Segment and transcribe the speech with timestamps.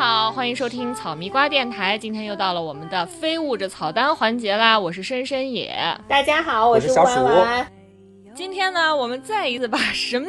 [0.00, 1.98] 家好，欢迎收听草迷瓜电台。
[1.98, 5.76] 今天又到了我们的非物质草单环节啦，我是深深野。
[6.08, 7.70] 大家好，我是小弯弯。
[8.34, 10.24] 今天呢，我们再一次把 神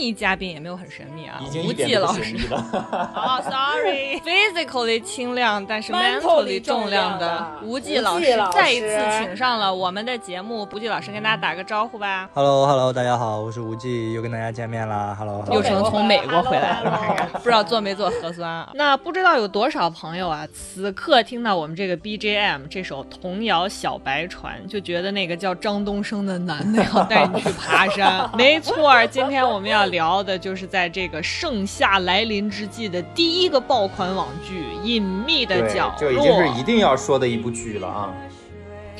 [0.00, 2.34] 秘嘉宾也没有很神秘啊，无忌老师。
[2.50, 10.66] 哦，Sorry，Physically 轻量但是 Mentally 重量的无忌老师再一次请上了我们的节目。
[10.72, 12.30] 无忌老师跟大家打个招呼吧。
[12.32, 15.14] Hello，Hello，大家好，我是无忌，又跟大家见面啦。
[15.18, 18.70] Hello，又成从美国回来了， 不知道做没做核酸啊？
[18.74, 27.38] 那不知道有多少朋友啊，此刻听到我们这个 BGM 这首童谣《小白船》，就觉得那个叫张东升的男的要带你。
[27.40, 28.90] 去爬山，没错。
[29.06, 38.14] 今天我们要聊的就是在这个盛夏来临之际的第一个爆款网剧《隐秘的角落》，这已经是一定要说的一部剧了啊。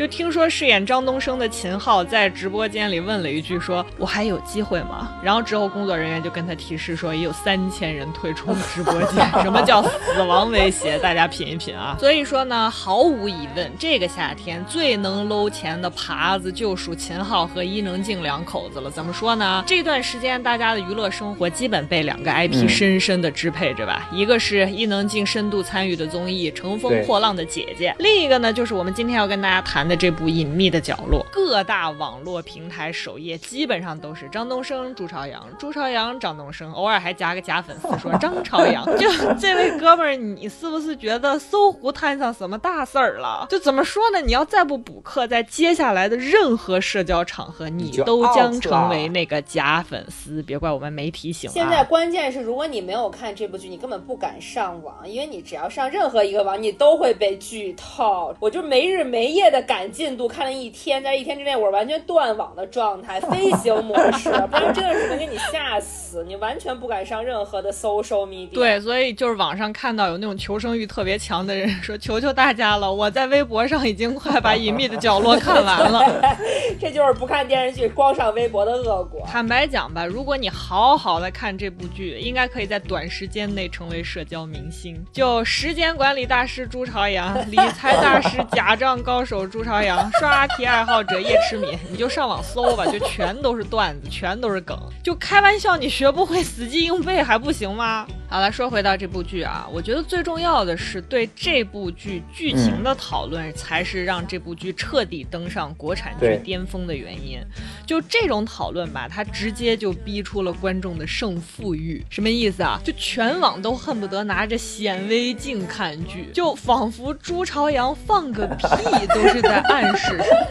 [0.00, 10.98] 就听说饰演张东升的秦昊在直播间里问了一句：“说我还有机会吗？”然后之后工作人员就跟他提示说：“也有三千人退出直播间。” 什么叫死亡威胁？
[11.00, 11.94] 大家品一品啊！
[12.00, 18.90] 所以说呢，毫无疑问，这个夏天最能搂钱的耙子就属秦昊和伊能静两口子了。
[18.90, 19.62] 怎么说呢？
[19.66, 24.08] 这段时间大家的娱乐生活基本被两个 IP 深深的支配着吧。
[24.10, 29.89] 一个是伊能静深度参与的综艺《乘风破浪的姐姐》，另一个呢就是我们今天要跟大家谈。
[29.90, 38.86] 的这部隐秘的角落，各大网络平台首页基本上都是张东升、朱朝阳、朱朝阳、张东升，偶尔还加个假粉丝说张朝阳。
[38.96, 43.44] 就这位哥们儿，你是不是觉得搜狐摊上什么大事儿了？
[43.50, 44.20] 就怎么说呢？
[44.20, 50.40] 你要再不补课，在接下来的任何社交场合，你都将成为那个假粉丝。
[50.44, 51.50] 别怪我们没提醒。
[51.50, 58.32] 现在关键是，如果你没有看这部剧，你根本不敢上网，因为你只要上任何一个网，你都会被剧透。
[58.38, 59.79] 我就没日没夜的赶。
[59.80, 68.52] 赶进度看了一天，在一天之内我是完全断网的状态，飞行模 式，不然真的是能给你吓死，你完全不敢上任何的 social media。
[68.52, 76.36] 对，所以就是网上看到有那种求生欲特别强的人说：“求求大家了，我在微博上已经快把《隐秘的角落》看完了。
[76.78, 79.26] ”这就是不看电视剧光上微博的恶果。
[79.26, 85.02] 坦白讲吧，如果你好好的看这部剧，应该可以在短时间内成为社交明星。
[85.10, 89.70] 就时间管理大师朱朝阳，理财大师 假账高手朱朝。
[89.70, 98.04] 朝 阳刷题爱好者叶痴敏，你就上网搜吧，就全都是段子，全都是梗，就开玩笑，你学不会死记硬背还不行吗？
[98.28, 107.40] 好了，说回到这部剧啊，我觉得最重要的是对这部剧剧情的讨论，才是让这部剧彻底登上国产剧巅峰的原因。
[107.86, 112.04] 就这种讨论吧，它直接就逼出了观众的胜负欲。
[112.10, 112.80] 什么意思啊？
[112.84, 120.46] 就全网都恨不得拿着显微镜看剧，就仿佛朱朝阳放个屁都是在暗示什么。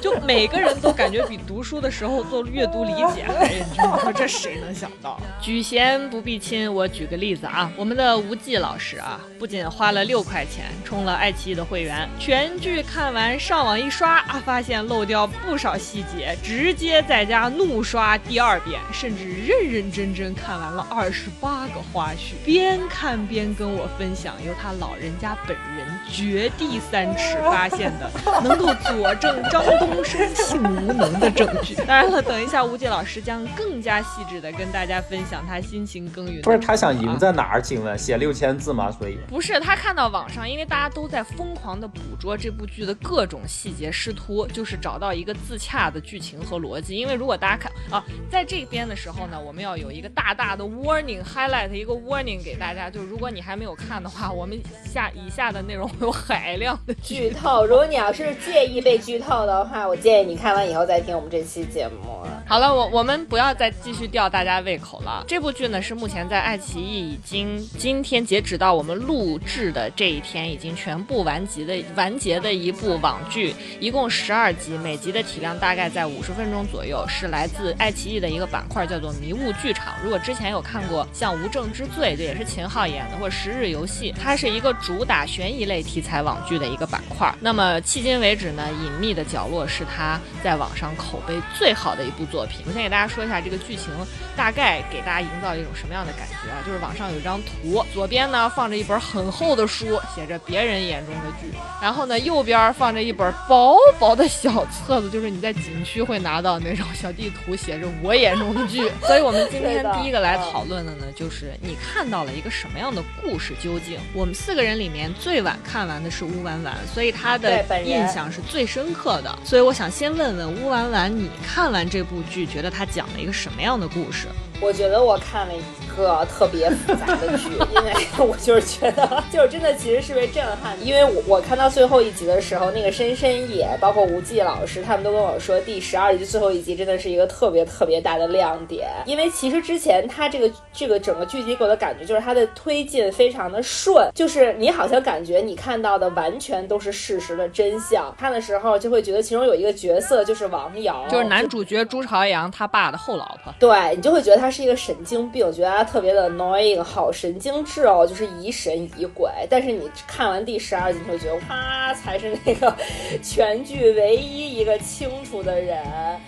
[0.00, 3.84] 就每个人都感觉比读书的时候做阅读理解还认真。
[3.84, 5.18] 你说这谁能想到？
[5.40, 7.24] 举贤不避亲，我举个例。
[7.24, 28.10] 例子啊，我们的吴忌老师啊，不仅花了六块钱充了爱奇艺的会员，全剧看完，上网一刷啊，发现漏掉不少细节，直接在家怒刷第二遍，甚至认认真真看完了二十八个花絮，边看边跟我分享由他老人家本人掘地三尺发现的
[28.44, 31.74] 能够佐证张东升性无能的证据。
[31.74, 36.42] 当然了，等一下吴忌老师将更加细致的跟大家分享他辛勤耕耘。
[36.42, 37.18] 不是他想赢。
[37.18, 37.62] 在哪儿？
[37.62, 38.90] 请问写六千字吗？
[38.90, 46.96] 所以不是他看到网上，因为大家都在疯狂的捕捉这部剧的各种细节，试图就是找到一个自洽的剧情和逻辑。
[46.96, 57.64] 因为如果大家看啊，在这边的时候呢，我们要有一个大大的 warning highlight 一个 warning 给大家，就是如果你还没有看的话，我们下以下的内容会有海量的剧透。
[57.64, 62.26] 如果你要是介意被剧透的话，我建议你看完以后再听我们这期节目。
[62.46, 65.24] 好了，我我们不要再继续吊大家胃口了。
[65.26, 67.04] 这部剧呢是目前在爱奇艺。
[67.14, 79.94] 已经今天截止到我们录制的这一天，已经全部完结的完结的一部网剧，一共十二集，每集的体量大概在五十分钟左右，是来自爱奇艺的一个板块，叫做迷雾剧场。
[80.02, 87.32] 如果之前有看过像《无证之罪》，这也是秦昊演的，或者《十日游戏》，它是一个主打悬疑类题材网剧的一个板块。
[87.40, 92.60] 那么迄今为止呢，《隐秘的角落》是他在网上口碑最好的一部作品。
[92.68, 93.92] 我先给大家说一下这个剧情，
[94.36, 96.62] 大概给大家营造一种什么样的感觉啊？
[96.64, 96.94] 就是网。
[96.94, 108.88] 上有一张图，左边呢放着一本很厚的书，写着别人眼中的剧，然后呢右边放着一本薄薄的小册子，就是你在景区会拿到那种小地图，写着我眼中的剧。
[109.02, 113.54] 所以我们今天第一个来讨论的呢，就是你看到了一个什么样的故事？
[113.60, 119.38] 究竟我们四个人里面最晚看完的是乌丸丸，所以他的印象是最深刻的。
[119.44, 124.28] 所以我想先问问乌丸丸，你看完这部剧，觉得它讲了一个什么样的故事？
[124.60, 130.74] 我觉得我看了一个特别复杂的剧， 因为我就是觉得， 就是真的其实是被震撼。
[130.84, 138.88] 因为我我看到最后一集的时候，那个深深也，包括吴季老师，他们都跟我说，第十二集最后一集真的是一个特别特别大的亮点。
[139.04, 148.14] 因为其实之前他这个这个整个剧集给我的感觉就是他的推进非常的顺，就是你好像感觉你看到的完全都是事实的真相。
[148.18, 153.52] 看的时候就会觉得其中有一个角色就是王瑶，就是男主角朱朝阳他爸的后老婆。
[153.58, 159.30] 对你就会觉得他是一个神经病，觉得他特别的 annoying，好神经质哦，就是疑神疑鬼。
[159.48, 162.76] 但是你看完第十二集，你会觉得他才是那个
[163.22, 165.82] 全剧唯一一个清楚的人。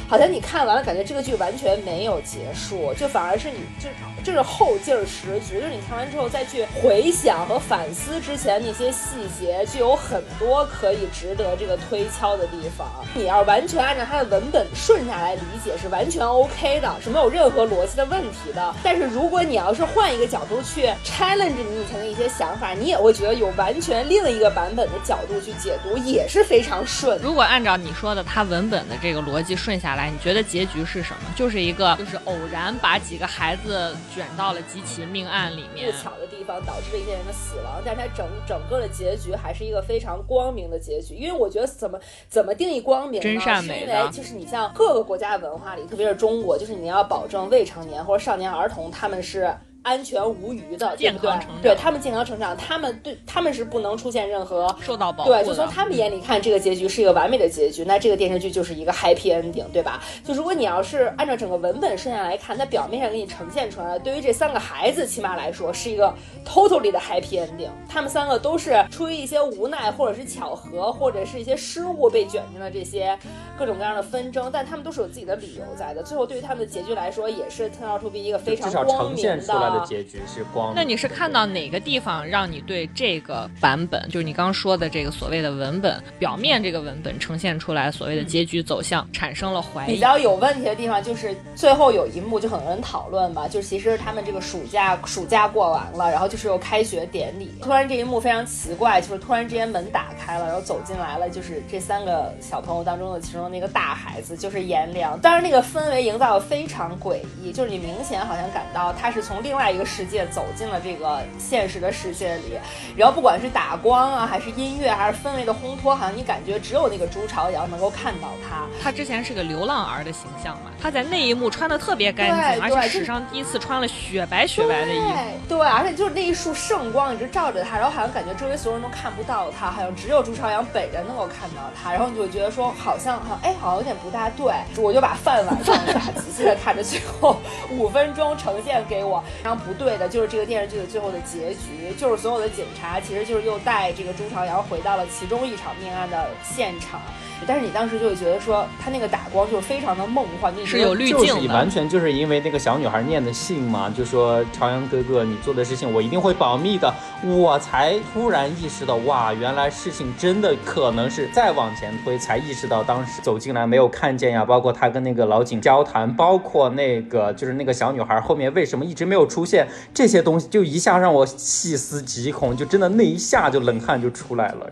[0.08, 3.90] 好像你看完了，感觉这个剧完全没有结束，就反而是你就
[4.24, 5.52] 就是后劲儿十足。
[5.52, 12.88] 就是你看完之后再去回想和反思之前那些细节，就有很多可以值得这个推敲的地方。
[13.14, 18.74] 你要完全按照它的文本顺下来理解，是完全 OK 的，是没有任何逻辑的问题的。
[18.82, 27.18] 但是如果你要是换一个角度去 challenge 你以前的一些想法，你也会觉得有完全另一个版本的角度去解读也是非常顺。
[27.22, 31.32] 如果按照你说的，它文本的这个逻辑顺下来，你觉得结局是什么？
[31.36, 41.14] 就是一个就是偶然把几个孩子卷到了几起命案里面，不巧的地方导致了一些人的死亡，但是它整整个的结局还是一个非常光明的结局。
[41.14, 41.98] 因为我觉得怎么
[42.28, 43.22] 怎么定义光明呢？
[43.22, 49.54] 真善美是因为就是你像各个国家的文化里，特别是中国，就是你要保证未成年或者少年儿童他们是。
[49.86, 55.30] 安全无虞的，健康成长，对他们健康成长，他们对他们是不能出现任何受到保护。
[55.30, 60.02] 对，就从他们眼里看，这个结局是一个完美的结局，那这个电视剧就是一个 happy ending，对吧？
[60.24, 66.12] 就如果你要是按照整个文本顺下来看，它表面上给你呈现出来，对于这三个孩子起码来说是一个
[66.44, 67.70] totally 的 happy ending。
[67.88, 73.16] 他们三个都是出于一些无奈，或者是巧合，或者是一些失误被卷进了这些
[73.56, 76.02] 各种各样的纷争，但他们都是有自己的理由在的。
[76.02, 79.75] 最后对于他们的结局来说，也是 turn out to be 一个非常光明的。
[79.84, 80.72] 结局是光。
[80.74, 89.92] 那你是看到哪个地方让你对这个版本，就是你刚刚说的这个所谓的文本表面这个文本呈现出来所谓的结局走向产生了怀疑？
[89.92, 105.18] 比较有问题的地方就是最后有一幕就很多人讨论嘛，就其实他们这个暑假暑假过完了，然后就是有开学典礼，突然这一幕非常奇怪，就是突然之间门打开了，然后走进来了，就是这三个小朋友当中的其中的那个大孩子，就是颜良。
[105.20, 109.66] 当然那个氛围营造的非常诡异，就是你明显好像感到他是从另外。
[109.76, 112.56] 一个世界走进了这个现实的世界里，
[112.96, 118.62] 然后不管是打光啊，还是音乐，还是氛围的烘托，好像你感觉只有那个朱朝阳能够看到他。
[118.80, 125.56] 他之前是个流浪儿的形象嘛，他在那一幕穿的特别干净，而且史上第一次穿了雪白雪白的衣服。
[125.56, 137.36] 对，而且就是那一束圣光一直照着他，然后好像感觉周围所有人都看不到他，好像只有朱朝阳本人能够看到他，然后你就觉得说好像好像哎，好像有点不大对，我就把饭碗放下，仔细的看着最后
[137.72, 139.56] 五分钟呈现给我，然后。
[139.66, 147.00] 不对的，就是这个电视剧的最后的结局，就是所有的警察其实就是又带这个朱朝阳回到了其中一场命案的现场。
[147.46, 151.26] 但是你当时就会觉得说，他那个打光就是非常的梦幻，是有滤镜的。
[151.26, 156.92] 就是完全就是因为那个小女孩念的信嘛，就说朝阳哥哥，你做的事情我一定会保密的。
[157.24, 174.70] 我才突然意识到，哇，原来事情真的可能是再往前推才意识到，当时走进来没有看见呀，包括他跟那个老警交谈，包括那个就是那个小女孩后面为什么一直没有出现，这些东西就一下让我细思极恐，就真的那一下就冷汗就出来了。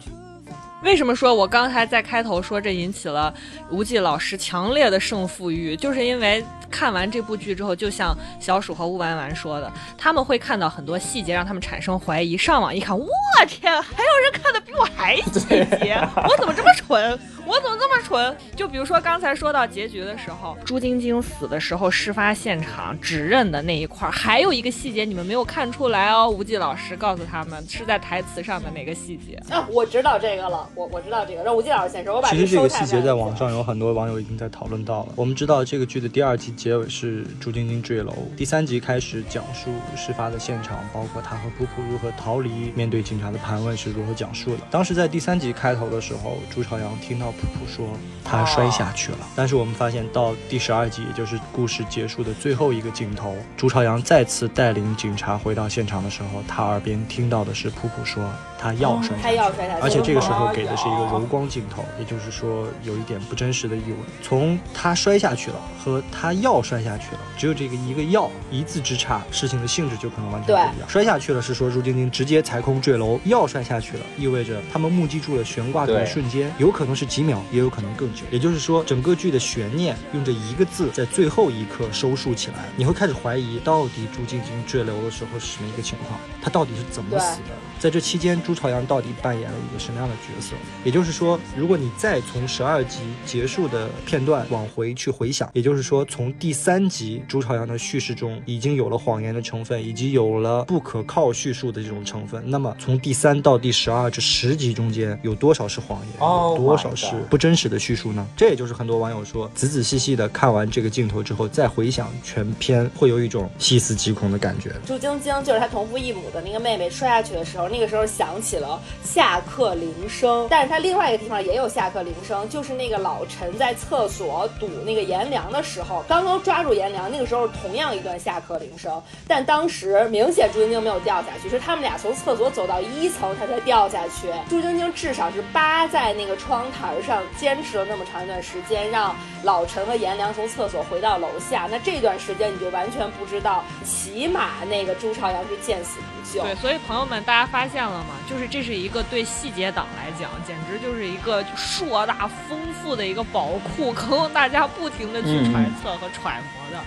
[0.83, 3.33] 为什么说我刚才在开头说这引起了
[3.71, 5.75] 吴忌老师强烈的胜负欲？
[5.75, 12.37] 就是因为看完这部剧之后，就像小鼠和乌丸丸说的，他们会看到很多细节，让他们产生怀疑。
[12.37, 13.07] 上网一看，我
[13.49, 15.41] 天，还有人看的比我还细
[15.83, 15.97] 节，
[16.29, 17.19] 我怎么这么蠢？
[17.47, 18.37] 我怎么这么蠢？
[18.57, 26.29] 就比如说刚才说到结局的时候，朱晶晶死的时候，事发现场指认的那一块，还有一个细节你们没有看出来哦。
[26.29, 29.69] 吴忌老师告诉他们是在台词上的哪个细节啊？
[29.71, 32.15] 我知道这个了，我我知道这个，让吴忌老师先说。
[32.15, 35.13] 我把其实这个细节在网上有很多网友已经在讨论到了。
[35.15, 44.63] 我们知道这个剧的第二集结尾是朱晶晶坠楼，第三集开始讲述事发的现场，包括她和普普如何逃离，面对警察的盘问是如何讲述的。
[44.71, 47.34] 当时在第三集开头的时候，朱朝阳听到。
[47.41, 47.87] 普普说
[48.25, 58.31] 他摔下去了，但是我们发现到第十二集，也就是故事结束的最后一个镜头，朱朝阳再次带领警察回到现场的时候，他耳边听到的是普普说。
[58.57, 63.97] 他要摔下去，而且这个时候给的是一个柔光镜头，也就是说有一点不真实的意味。
[64.23, 70.89] 从他摔下去了和他要摔下去了，只有这个一个要一字之差，事情的性质就可能完全不一样。
[70.89, 78.25] 摔下去了是说朱晶晶直接踩空坠楼，要摔下去了意味着他们目击住了悬挂的瞬间，有可能是几秒，也有可能更久。
[78.31, 87.57] 也就是说，整个剧的悬念用这一个字在最后一刻收束起来，你会开始怀疑到底朱晶晶坠楼的时候是什么一个情况，她到底是怎么死的？
[87.85, 90.55] 在这期间，朱朝阳到底扮演了一个什么样的角色？
[90.85, 102.43] 也就是说，如果你再从十二集结束的片段往回去回想，也就是说，从第三集朱朝阳的叙事中已经有了谎言的成分，以及有了不可靠叙述的这种成分。
[102.47, 106.13] 那么，从第三到第十二这十集中间，有多少是谎言？
[106.19, 108.27] 有多少是不真实的叙述呢？
[108.35, 114.73] 这也就是很多网友说，仔仔细细的看完这个镜头之后，再回想全片，会有一种细思极恐的感觉。
[114.87, 134.29] 朱晶晶就是他同父异母的那个妹妹摔下去的时候，那个时候响起了下课铃声，但是他另外一个地方也有下课铃声，就是那个老陈在厕所堵那个颜良的时候，刚刚抓住颜良，那个时候同样一段下课铃声，但当时明显朱晶晶没有掉下去，是他们俩从厕所走到一层，他才掉下去。
[134.49, 141.67] 朱晶晶至少是扒在那个窗台上，坚持了那么长一段时间，让老陈和颜良从厕所回到楼下。
[141.69, 146.45] 那这段时间你就完全不知道，起码那个朱朝阳是见死不救。
[146.45, 148.17] 对，所以朋友们，大家发现了吗？
[148.29, 156.83] 就是这是一个对细节党来讲，简直就是一个硕大丰富的一个宝库，可供大家不停的去揣测和揣摩的。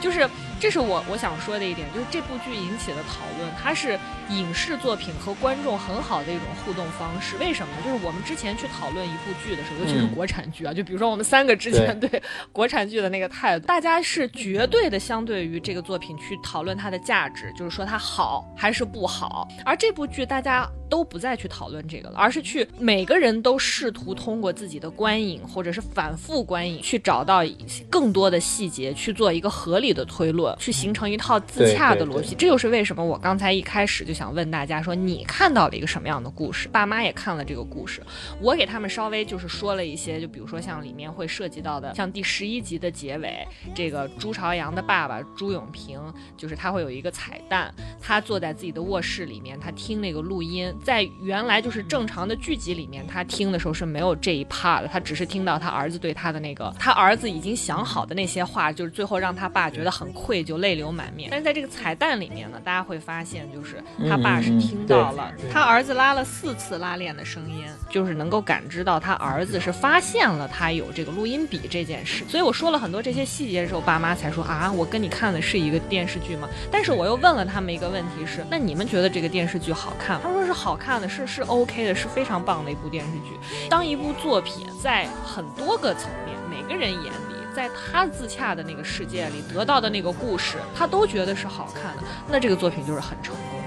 [0.00, 0.28] 就是，
[0.62, 3.98] 这是我我想说的一点，就是这部剧引起的讨论，它是
[4.30, 7.36] 影视作品和观众很好的一种互动方式。
[7.38, 7.82] 为什么呢？
[7.84, 19.48] 就是我们之前去讨论一部剧的时候，尤其是嗯国产剧啊，就比如说我们三个之前对 国产剧的那个态度，大家是绝对的相对于这个作品去讨论它的价值，就是说它好还是不好。
[19.64, 27.42] 而这部剧大家都不再去讨论这个了，而是去每个人都试图通过自己的观影或者是反复观影，去找到
[27.90, 32.34] 更多的细节，去做一个合理的推论，去形成一套自洽的逻辑。
[32.34, 36.68] 这就是为什么我刚才一开始就想问大家说，你看到了一个什么样的故事？
[36.68, 38.02] 爸妈也看了这个故事，
[38.40, 46.00] 我给他们稍微就是说了一些，就比如说像里面会涉及到的，像第十一集的结尾，这个朱朝阳的爸爸朱永平，
[46.36, 61.28] 就是他会有一个彩蛋，他坐在自己的卧室里面，他听那个录音，在原来就是正常的剧集里面，他听的时候是没有这一 part 的，他只是听到他儿子对他的那个，他儿子已经想好的那些话，就是最后让他爸觉得很愧疚，泪流满面。
[61.30, 72.24] 但是在这个彩蛋里面呢，大家会发现，就是他爸是听到了他儿子拉了四次拉链的声音，就是能够感知到他儿子是发现了他有这个录音笔这件事。
[72.28, 76.48] 所以我说了很多这些细节的时候，爸妈才说啊，我跟你看的是一个电视剧吗？
[76.70, 80.22] 但是我又问了他们一个问题是，那你们觉得这个电视剧好看吗？
[80.22, 83.68] 他们说是好看的，是是 OK 的，是非常棒的一部电视剧。
[83.68, 87.41] 当一部作品在很多个层面，每个人眼里。
[87.54, 93.62] 在他自洽的那个世界里得到的那个故事，他都觉得是好看的，那这个作品就是很成功的。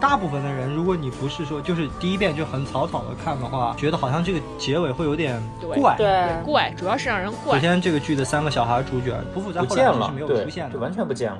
[0.00, 5.96] 大部分的人，如果你不是说就是第一遍就很草草的看的话，觉得好像这个结尾会有点对怪。
[5.96, 7.60] 对怪，主要是让人怪首。
[7.60, 10.74] 先，这个剧的三个小孩主角不复杂后来就是没，有出现，的。
[10.74, 11.38] 就完全不见了，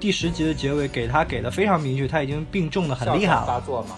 [0.00, 3.60] 第十集的结尾给他给的非常明确，他已经病重的很厉害了发了。
[3.60, 3.96] 作嘛，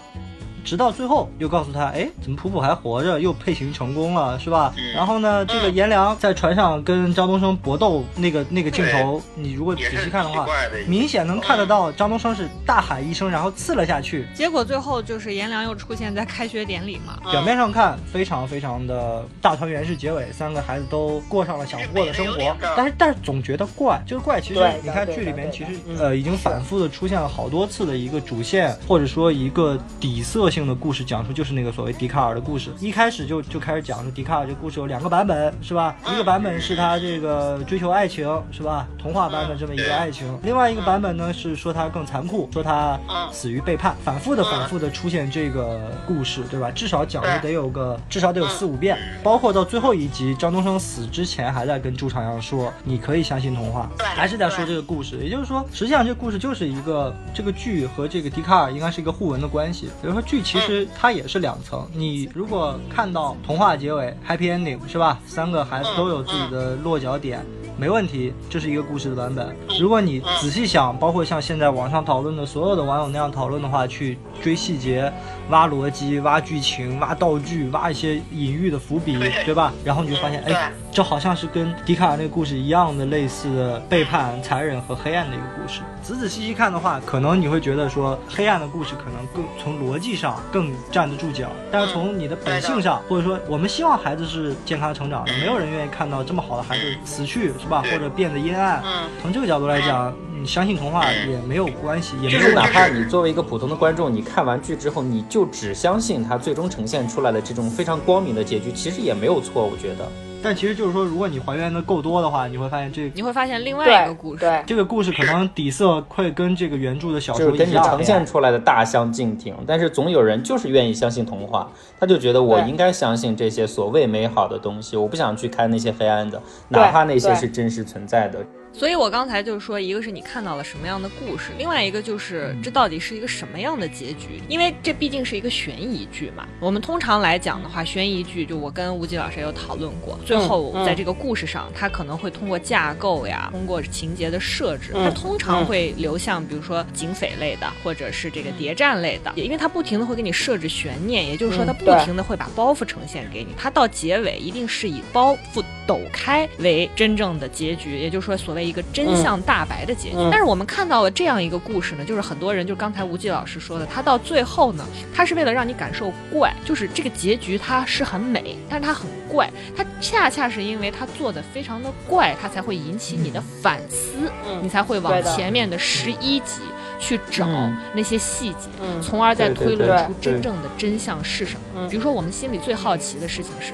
[0.69, 4.71] 直到最后又告诉他，哎，怎么普普还活着，又配型成功了，是吧？
[4.95, 14.27] 然后呢，这个颜良在船上跟张东升搏斗那个那个镜头，你如果仔细看的话的，明显能看得到张东升是大喊一声，然后刺了下去。
[14.35, 35.97] 结果最后就是颜良又出现在开学典礼嘛，表面上看非常非常的大团圆式结尾，三个孩子都过上了想过的生活，但是但是总觉得怪，就是怪其实你看剧里面其实呃已经反复的出现了好多次的一个主线或者说一个底色性的故事讲述，就是那个所谓笛卡尔的故事，一开始就就开始讲述笛卡尔这故事有两个版本是吧？
[36.13, 38.89] 一个版本是他这个追求爱情是吧？
[38.99, 42.99] 童话般的这么一个爱情，另外一个版本呢是说他更残酷，说他
[43.31, 46.73] 死于背叛，反复的反复的出现这个故事对吧？
[46.73, 65.21] 至少讲了得有个至少得有四五遍，包括到最后一集张东升死之前还在跟朱朝阳说你可以相信童话，还是在说这个故事，也就是说实际上这个故事就是一个这个剧和这个笛卡尔应该是一个互文的关系，比如说剧其实它也是两层，你如果看到童话结尾 happy ending 是吧？
[65.27, 67.45] 三个孩子都有自己的落脚点。
[67.77, 69.55] 没问题，这是一个故事的版本。
[69.79, 75.13] 如果你仔细想，包括像现在网上讨论的所有的网友那样讨论的话，去追细节、
[75.51, 79.73] 挖逻辑、挖剧情、挖道具、挖一些隐喻的伏笔，对吧？
[79.85, 85.79] 然后你就发现，哎，这好像是跟笛卡尔那个故事一样的类似的背叛、残忍和黑暗的一个故事。
[86.03, 97.81] 仔仔细细看的话，可能你会觉得说，黑暗的故事可能更从逻辑上更站得住脚，但是从你的本性上，或者说我们希望孩子是健康成长的，没有人愿意看到这么好的孩子死去，是是吧？
[97.81, 98.83] 或者变得阴暗。
[98.85, 110.11] 嗯，从这个角度来讲，你相信童话也没有关系，也没就是哪有问题怕你作为一个普通的观众，你看完剧之后，你就只相信它最终呈现出来的这种非常光明的结局，其实也没有错，我觉得。
[110.41, 114.41] 但其实就是说，如果你还原的够多的话，你会发现这你会发现另外一个故事。
[114.41, 117.85] 对，这个故事可能底色会跟这个原著的小就是跟你说一样。
[117.85, 121.69] 呈现出来的大相径庭，但是总有人就是愿意相信童话，
[121.99, 128.39] 他就觉得我应该相信这些所谓美好的东西，我不想去看那些黑暗的，哪怕那些是真实存在的。
[128.73, 134.41] 所以我刚才就是说，一个是你看到了什么样的故事，另外一个就是这到底是一个什么样的结局？
[134.49, 136.47] 因为这毕竟是一个悬疑剧嘛。
[136.61, 160.17] 我们通常来讲的话，悬疑剧就我跟吴极老师也有讨论过，最后嗯在这个故事上，它可能会通过架构呀，通过情节的设置，嗯它通常会流向比如说警匪类的，或者是这个谍战类的，也因为它不停的会给你设置悬念，也就是说它不停的会把包袱呈现给你，它到结尾一定是以包袱抖开为真正的结局，也就是说所谓一个真相大白的结局。
[160.17, 176.61] 嗯但是我们看到了这样一个故事呢，就是很多人就是刚才吴季老师说的，他到最后呢，他是为了让你感受怪，就是这个结局它是很美，但是它很怪，它恰恰是因为它做的非常的怪，它才会引起你的反思，嗯你才会往前面的十一集
[177.01, 178.69] 去找嗯那些细节。
[178.83, 181.61] 嗯，从而再推论出真正的真相是什么。
[181.77, 183.73] 嗯比如说，我们心里最好奇的事情是，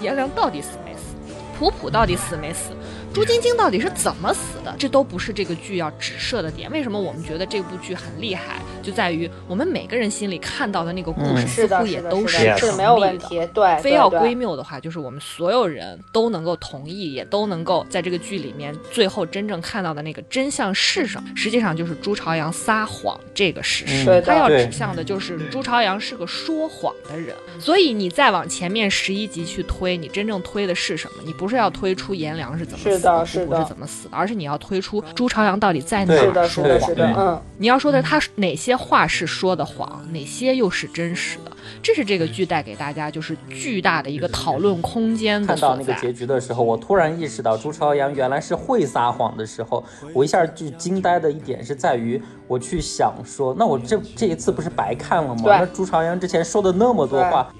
[0.00, 0.89] 颜良到底死没死？
[1.60, 2.70] 普普到底死没死？
[3.12, 4.72] 朱晶晶到底是怎么死的？
[4.78, 6.70] 这都不是这个剧要指涉的点。
[6.70, 8.62] 为什么我们觉得这部剧很厉害？
[8.82, 13.06] 就在于我们每个人心里看到的那个故事，嗯似乎也是的，都是的，成是没有立的。
[13.08, 24.08] 问题，对，非要归谬的话，就是我们所有人都能够同意，也都能够在这个剧里面最后真正看到的那个真相是什么，实际上就是朱朝阳撒谎这个事实。
[24.08, 31.22] 嗯他要指向的就是朱朝阳是个说谎的人，所以你再往前面十一集去推，你真正推的是什么？
[31.26, 36.94] 你不是要推出颜良是怎么死是的是的是怎么死的，而是你要推出朱朝阳到底在哪儿是的，是的，说谎是。
[36.94, 41.50] 的，嗯，你要说的他哪些话是说的谎，哪些又是真实的，
[41.82, 45.76] 这是这个剧带给大家就是巨大的一个讨论空间的看到。
[45.76, 55.42] 那个结局的时候，我突然意识到朱朝阳原来是会撒谎的时候，我一下就惊呆的一点是在于，我去想说，那我这这一次不是白看了吗？
[55.44, 57.52] 那朱朝阳之前说的那么多话，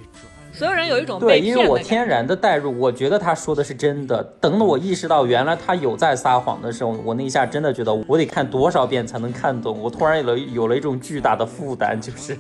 [0.60, 1.78] 所有人有一种对，因为我。
[1.78, 4.22] 天然的代入，我觉得他说的是真的。
[4.38, 9.80] 等到我意识到原来他有在撒谎的时候，我那一下真的觉得我得看多少遍才能看懂。
[9.80, 12.36] 我突然有了有了一种巨大的负担，就是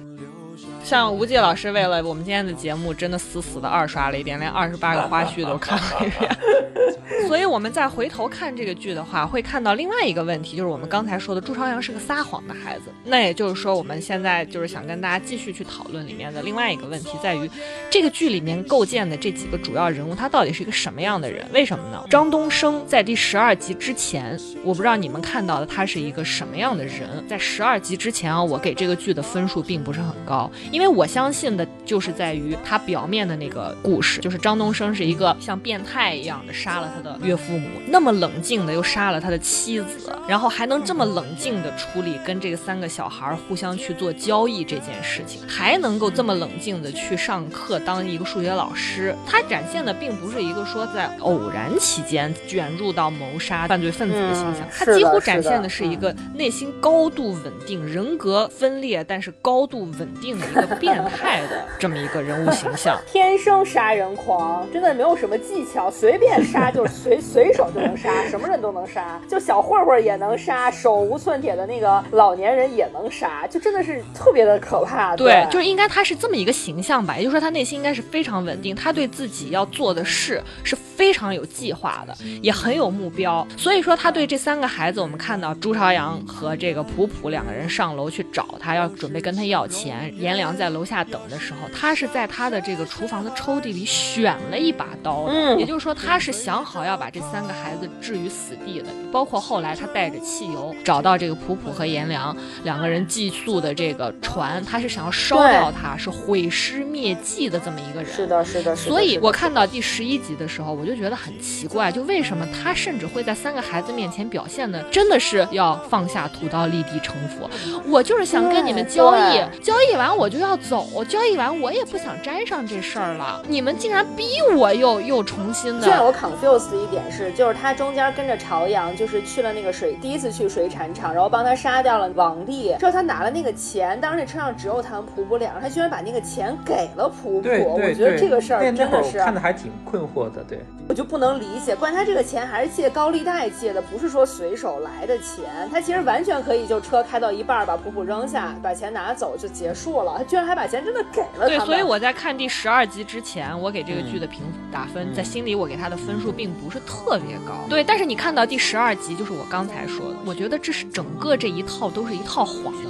[0.90, 6.36] 像吴界老师为了我们今天的节目，真的死死的二刷了一遍，连二十八个花絮都看了一遍。
[7.28, 12.86] 所以，我们再回头看这个剧的话，会看到另外一个问题，就是我们刚才说的朱朝阳是个撒谎的孩子。
[13.04, 17.48] 那也就是说，我们现在就是想跟大家继续去讨论里面的另外一个问题，在于
[17.88, 21.46] 这个剧里面构建的这几个主要人物，他到底是一个什么样的人？
[21.52, 22.02] 为什么呢？
[22.10, 27.08] 张东升在第十二集之前，我不知道你们看到的他是一个什么样的人。
[27.28, 62.98] 在十二集之前啊，我给这个剧的分数并不是很高，因我相信的就是在于他表面的那个故事，就是张东升是一个像变态一样的杀了他的岳父母，那么冷静的又杀了他的妻子，然后还能这么冷静的处理跟这个三个小孩互相去做交易这件事情，还能够这么冷静的去上课当一个数学老师，他展现的并不是一个说在偶然期间卷入到谋杀犯罪分子的形象，嗯他几乎展现的是一个内心高度稳定、人格分裂但是高度稳定的一个 变态的这么一个人物形象。
[63.06, 75.16] 天生杀人狂，真的没有什么技巧，随便杀就是随 随手就能杀，什么人都能杀，就小混混也能杀，手无寸铁的那个老年人也能杀，就真的是特别的可怕。
[75.16, 83.46] 对，就是应该他是这么一个形象吧，也就是说他内心应该是非常稳定，他对自己要做的事是非常有计划的，也很有目标。
[83.56, 90.12] 所以说他对这三个孩子，我们看到朱朝阳和这个普普两个人上楼去找他，要准备跟他要钱。
[90.18, 98.88] 颜良在楼下等的时候，他是在他的这个厨房的抽屉里选了一把刀的，嗯也就是说他是想好要把这三个孩子置于死地的。
[99.10, 108.12] 包括后来他带着汽油找到这个普普和颜良两个人寄宿的这个船，他是想要烧掉他，是毁尸灭迹的这么一个人。
[108.12, 108.90] 是的，是的，是的。
[108.90, 117.50] 所以我看到第十一集的时候，我就觉得很奇怪，就为什么他甚至会在三个孩子面前表现的真的是要放下屠刀立地成佛。
[117.88, 123.42] 我就是想跟你们交易，交易完我就要走，交易完我也不想沾上这事儿了。
[123.48, 124.24] 你们竟然逼
[124.56, 125.82] 我又又重新的。
[125.82, 139.18] 最让我 confused 的一点是，就是他中间跟着朝阳，就是去了那个水，第一次去水产厂，然后帮他杀掉了王丽，之后他拿了那个钱，当时那车上只有他们普普两人，他居然把那个钱给了普普，我觉得这个事儿真的是。
[139.18, 140.60] 看的还挺困惑的，对。
[140.90, 145.44] 我就不能理解，关键他这个钱还是借高利贷借的，不是说随手来的钱。
[145.70, 150.16] 他其实完全可以就车开到一半，把普普扔下，把钱拿走就结束了。
[150.18, 157.64] 他居然还把钱真的给了他对，所以我在看第十二集之前，我给这个剧的评打分，在心里我给他的分数并不是特别高。
[157.68, 162.74] 对，但是你看到第十二集，就是我刚才说的，我觉得这是整个这一套都是一套谎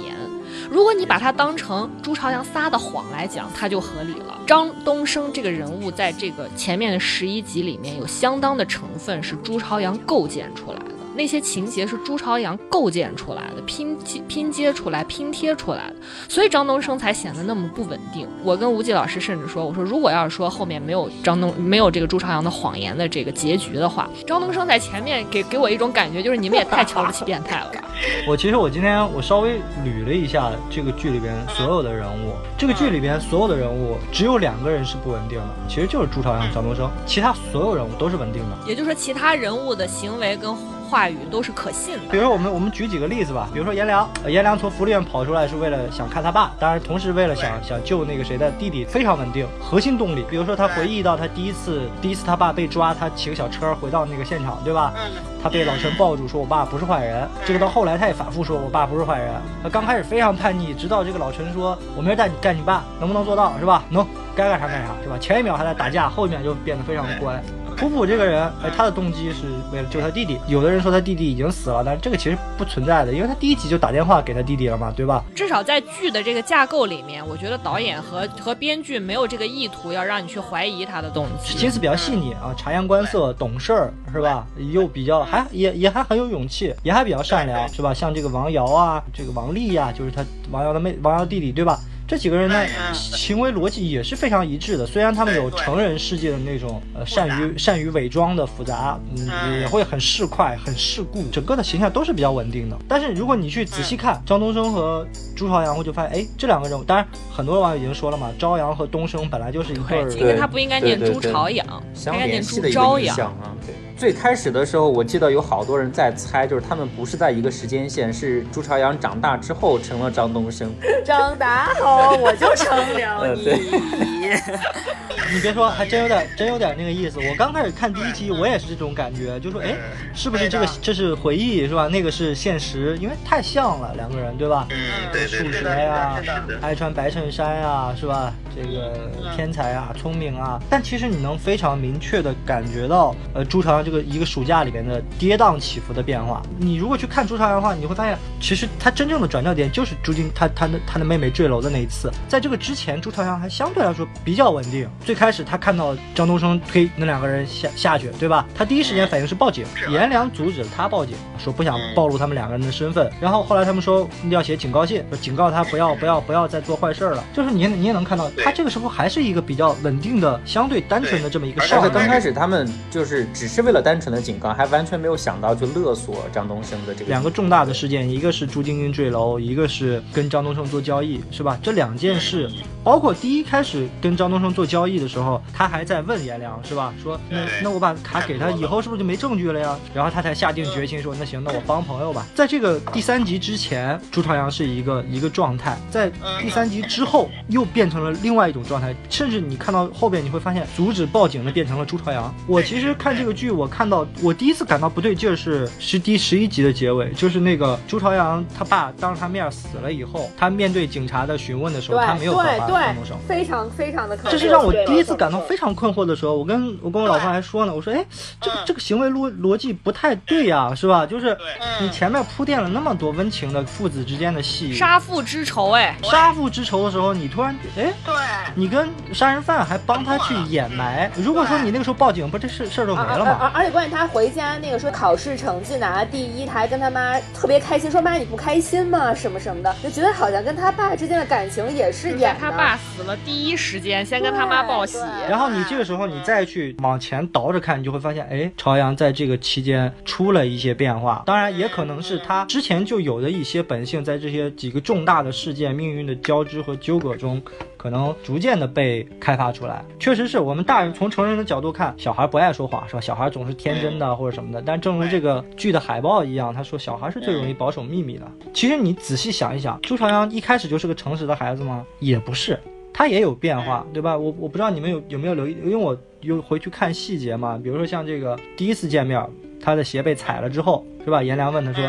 [0.71, 4.39] 如果你把它当成朱朝阳撒的谎来讲，它就合理了。
[4.47, 11.00] 张东升这个人物在这个前面的十一集里面有相当的成分是朱朝阳构建出来的。
[11.15, 15.95] 那些情节是朱朝阳构建出来的，拼接拼接出来、拼贴出来的，
[16.29, 18.27] 所以张东升才显得那么不稳定。
[18.43, 27.83] 我跟吴季老师甚至说，我说如果要是说后面没有张东没有这个朱朝阳的谎言的这个结局的话，张东升在前面给给我一种感觉，就是你们也太瞧不起变态了吧。
[28.27, 38.57] 我其实我今天我稍微捋了一下这个剧里边所有的人物，这个剧里边所有的人物只有两个人是不稳定的，其实就是朱朝阳、张东升，其他所有人物都是稳定的。
[38.67, 40.55] 也就是说，其他人物的行为跟
[40.91, 42.01] 话语都是可信的。
[42.11, 50.25] 比如说我们我们举几个例子吧，比如说颜良，呃颜良从福利院跑出来是为了想看他爸，当然同时为了想想救那个谁的弟弟，非常稳定，核心动力。
[50.29, 54.93] 比如说他回忆到他第一次第一次他爸被抓，他骑个小车回到那个现场，对吧？
[55.41, 63.57] 他被老陈抱住说：“我爸不是坏人。”这个到后来他也反复说：“我爸不是坏人。”他刚开始非常叛逆，直到这个老陈说：“我明儿带你干你爸，能不能做到？
[63.57, 63.83] 是吧？
[63.89, 67.41] 能，该干啥干啥，是吧？”前一秒还在打架，后一秒就变得非常乖。
[67.81, 70.37] 普普这个人，哎，他的动机是为了救他弟弟。
[70.47, 75.23] 有的人说他弟弟已经死了，但是这个其实不存在的，因为他第一集就打电话给他弟弟了嘛，对吧？
[75.33, 81.57] 至少在剧的这个架构里面，我觉得导演和和编剧没有这个意图要让你去怀疑他的动机。
[81.57, 84.45] 心思比较细腻啊，察言观色，懂事儿是吧？
[84.71, 87.91] 又比较还也也还很有勇气，也还比较善良是吧？
[87.91, 91.79] 像这个王瑶啊，这个王丽呀、就是他王瑶的妹，王瑶弟弟对吧？
[92.11, 94.85] 这几个人呢，行为逻辑也是非常一致的。
[94.85, 102.77] 虽然他们有成人世界的那种呃善于善于伪装的复杂，嗯，也会很市侩、很世故，整个的形象都是比较稳定的。
[102.85, 113.15] 但是如果你去仔细看张东升和朱朝阳，我就发现，哎，这两个人物，当然很多网友已经说了嘛，朝阳和东升本来就是一对儿对，因为他不应该念朱朝阳，相应该念朱朝阳。
[113.17, 113.55] 啊。
[113.65, 120.73] 对，最开始的时候，我记得有好多人在猜，就是他们不是在一个时间线，是朱朝阳长大之后成了张东升。
[121.05, 124.31] 长大后我就成了呃你。
[125.33, 127.17] 你别说，还真有点，真有点那个意思。
[127.19, 129.75] 我刚开始看第一期，我也是这种感觉，就说，哎，
[130.13, 131.87] 是不是这个这是回忆是吧？
[131.87, 134.67] 那个是现实，因为太像了，两个人对吧？
[134.71, 134.77] 嗯，
[135.13, 136.21] 对对对数学呀
[136.59, 138.33] 爱穿白衬衫呀，是吧？
[138.53, 140.61] 这个天才啊，聪明啊。
[140.69, 146.41] 但其实你能非常明确的感觉到，呃，朱朝阳这个一个暑假里边的跌宕起伏的变化。
[146.57, 152.11] 你如果去看朱朝阳的话，你会发现，其实他真正的转折点就是朱军他他的他的妹妹坠楼的那一次。
[152.27, 154.89] 在这个之前，朱朝阳还相对来说比较稳定。
[155.05, 158.47] 最开始他看到张东升推那两个人下下去，对吧？
[158.55, 163.11] 他第一时间反应是报警，颜良阻止了他报警，说不想暴露他们两个人的身份。
[163.19, 167.23] 然后后来他们说要写警告信，说警告他不要不要不要再做坏事了。
[167.33, 171.85] 就是你你也能看到，他这个时候还是一个比较稳定的、相对单纯的这么一个对少年。
[171.85, 181.59] 而且刚开始他们就是只是为了单纯的警告，还完全没有想到去勒索张东升的这个两个重大的事件，一个是朱晶晶坠楼，一个是跟张东升做交易，是吧？
[181.63, 182.49] 这两件事，
[182.83, 186.93] 包括第一开始跟张东升做交易的时候，他还在问颜良，是吧？
[187.01, 189.77] 说那那我把卡给他，以后是不是就没证据了呀？
[189.93, 192.25] 然后他才下定决心说，那行，那我帮朋友吧。
[192.33, 202.33] 在这个第三集之前，朱朝阳是一个一个状态，在第三集之后又变成了另外一种状态，甚至你看到后边你会发现，阻止报警的变成了朱朝阳。
[202.47, 212.70] 我其实看这个剧，我看到我第一次感到不对劲儿是是第十一集的结尾，就是那个朱朝阳他爸当着他面死了以后，他面对警察的询问的时候，他没有告发张东对升。
[212.71, 218.05] 对，非常非常的可这是让我第一次感到非常困惑的时候，我跟我跟我老婆还说呢，我说，哎，
[218.39, 221.05] 这个这个行为逻逻辑不太对呀、是吧？
[221.05, 221.37] 就是
[221.79, 228.13] 你前面铺垫了那么多温情的父子之间的戏，杀父之仇，哎，杀父之仇的时候，你突然，哎，对，
[228.55, 233.51] 你跟杀人犯还帮他去掩埋，如果说你那个时候报警，不这事事儿就没了而而吗？
[233.53, 239.13] 而且关键他回家那个说考试成绩拿第一，他还跟他妈特别开心，说妈你不开心吗？
[239.13, 242.60] 什么什么的，就觉得好像跟他爸之间的感情也是在演的。
[242.61, 244.99] 他爸死了第一时间，先跟他妈报喜。
[245.27, 251.23] 然后你这个时候你再去往前倒着看，你就会发现，哎，朝阳在这个期间出了一些变化。
[251.25, 257.41] 当然，也可能是他之前就有的一些本性，在这些几个重大的事件、命运的交织和纠葛中，
[257.81, 259.83] 可能逐渐的被开发出来。
[259.99, 263.01] 确实是我们大人从成人的角度看，小孩不爱说谎，是吧？
[263.01, 264.61] 小孩总是天真的或者什么的。
[264.61, 268.31] 但正如这个剧的海报一样，他说小孩是最容易保守秘密的。
[268.53, 271.83] 其实你仔细想一想，朱朝阳一开始就是个诚实的孩子吗？
[271.97, 272.59] 也不是。
[272.93, 274.15] 他也有变化，对吧？
[274.15, 277.59] 我我不知道你们有有没有留意，因为我又回去看细节嘛。
[277.63, 279.27] 比如说像这个第一次见面，
[279.59, 281.23] 他的鞋被踩了之后，是吧？
[281.23, 281.83] 颜良问他说：“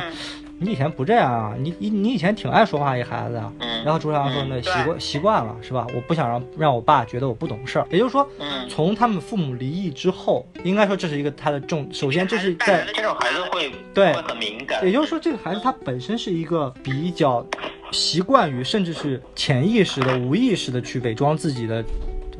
[0.62, 1.54] 你以前不这样啊？
[1.58, 3.52] 你你你以前挺爱说话一孩子啊。”
[3.84, 5.86] 然后朱朝阳说：“那习惯习惯了，是吧？
[5.94, 8.28] 我不想让让我爸觉得我不懂事儿。”也就是说，
[8.68, 11.88] 从他们父母离异之后，应该说这是一个他的重。
[11.92, 14.84] 首先，这是在这种孩子会对会很敏感。
[14.86, 17.44] 也就是说，这个孩子他本身是一个比较
[17.90, 21.84] 习惯于，甚至是潜意识的、无意识的去伪装自己的。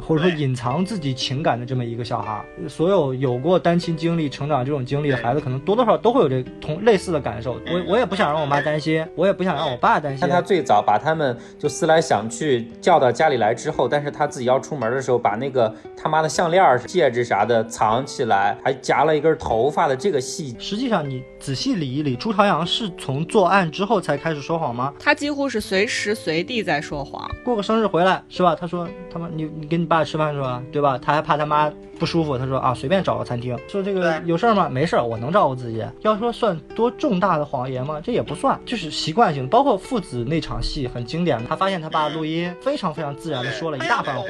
[0.06, 7.52] 或者说隐藏自己情感的这么一个小孩儿，所有有过单亲经历、成长这种经历的孩子，可能多多少少都会有这同类似的感受。
[7.66, 10.20] 我我也不想让我妈担心，我也不想让我爸担心。
[10.20, 20.54] 看他最早把他们就思来想去叫到家里来之后，但是他自己要出门的时候，把那个他妈的项链、戒指啥的藏起来，还夹了一根头发的这个细。
[20.58, 24.92] 实际上你仔细理一理，朱朝阳是从作案之后才开始说谎吗？
[24.98, 27.30] 他几乎是随时随地在说谎。
[27.44, 28.54] 过个生日回来是吧？
[28.54, 30.62] 他说他妈你你跟你爸吃饭是吧？
[30.70, 30.98] 对吧？
[30.98, 33.58] 他还怕他妈不舒服，他说啊随便找个餐厅。
[33.68, 34.68] 说这个有事儿吗？
[34.68, 35.84] 没事儿，我能照顾自己。
[36.02, 38.00] 要说算多重大的谎言吗？
[38.02, 39.48] 这也不算，就是习惯性。
[39.48, 44.26] 包括父子那场戏很经典，他发现他爸录音非常非常自然的说了一大番话。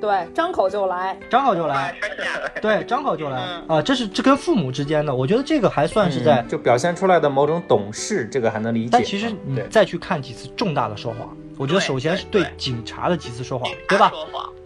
[0.00, 1.94] 对，张口就来，张口就来，
[2.60, 3.80] 对，张口就来啊！
[3.80, 8.88] 这是这跟父母之间的，我觉得这个还算是在就表现出来的某种懂事，这个还能理解。
[8.92, 11.34] 但其实你再去看几次重大的说谎。
[11.56, 14.12] 我觉得首先是对警察的几次说谎，对吧？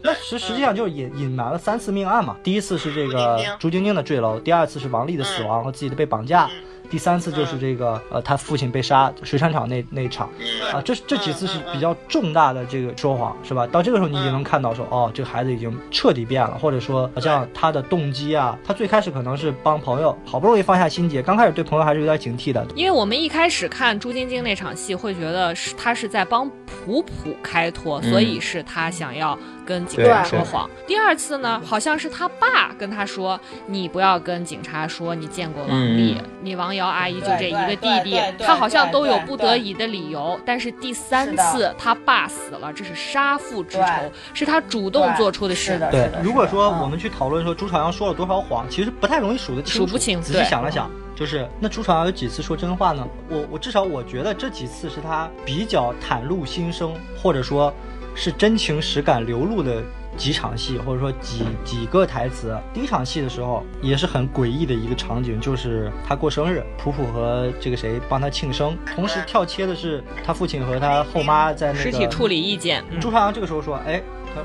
[0.01, 2.37] 那实实际上就是隐隐瞒了三次命案嘛。
[2.43, 6.49] 第一次是这个朱晶晶的坠楼，第二次是王丽的死亡和自己的被绑架。
[6.91, 10.29] 第三次就是这个，呃，他父亲被杀水产厂那那一场，
[10.73, 13.67] 啊，这这几次是比较重大的这个说谎，是吧？
[13.67, 22.67] 到这个时候你已经能看到说，哦，这个孩子已经彻底变了，或者说好像他的动机啊，他最开始可能是帮朋友，好不容易放下心结，刚开始对朋友还是有点警惕的。
[22.75, 29.39] 因为我们一开始看朱晶晶那场戏，会觉得是他是在帮普普开脱，所以是他想要。
[29.69, 30.69] 跟警察说谎。
[30.87, 40.41] 第二次呢，好像是他爸跟他说：“你不要跟警察说你见过王丽，你王瑶阿姨就这一个弟弟。”他好像都有不得已的理由。
[40.47, 45.79] 但是第三次他爸死了，这是杀父之仇，是他主动做出的事。
[45.91, 49.75] 对，如果说我们去讨论说朱朝阳说了多少谎，其实不太容易数得清。
[49.75, 50.23] 数不清。
[50.23, 53.07] 仔细想了想，就是那朱朝阳有几次说真话呢？
[53.29, 57.71] 我我至少我觉得这几次是他比较袒露心声，或者说。
[58.19, 59.81] 是真情实感流露的
[60.17, 62.59] 几场戏，或者说几几个台词。
[62.75, 72.83] 第一场戏的时候也是很诡异的一个场景，就是他过生日，普普和这个谁帮他庆生，同时跳切的是他父亲和他后妈在那个尸体处理意见。
[73.01, 74.03] 朱朝阳这个时候说：“哎，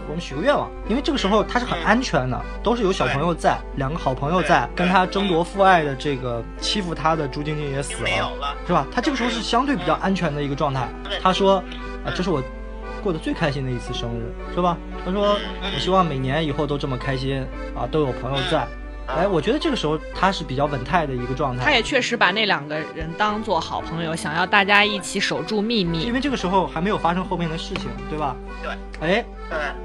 [0.08, 8.86] 我们许个愿望，因为这个时候他是很安全的，都是有小朋友在，两个好朋友在跟他争夺父爱的这个欺负他的朱晶晶也死了，是吧？
[8.92, 10.88] 他这个时候是相对比较安全的一个状态。
[11.20, 11.56] 他说：
[12.06, 12.40] 啊，这是我。”
[13.04, 14.78] 过得最开心的一次生日，是吧？
[15.06, 18.66] 他说：“我希望每年以后都这么开心啊，都有朋友在。”
[19.06, 21.66] 哎，我觉得这个时候他是比较稳态的一个状态。
[21.66, 26.00] 他也确实把那两个人当做好朋友，想要大家一起守住秘密。
[26.04, 28.34] 因为这个时候还没有发生后面的事情，对吧？
[28.64, 28.72] 对。
[29.02, 29.26] 哎，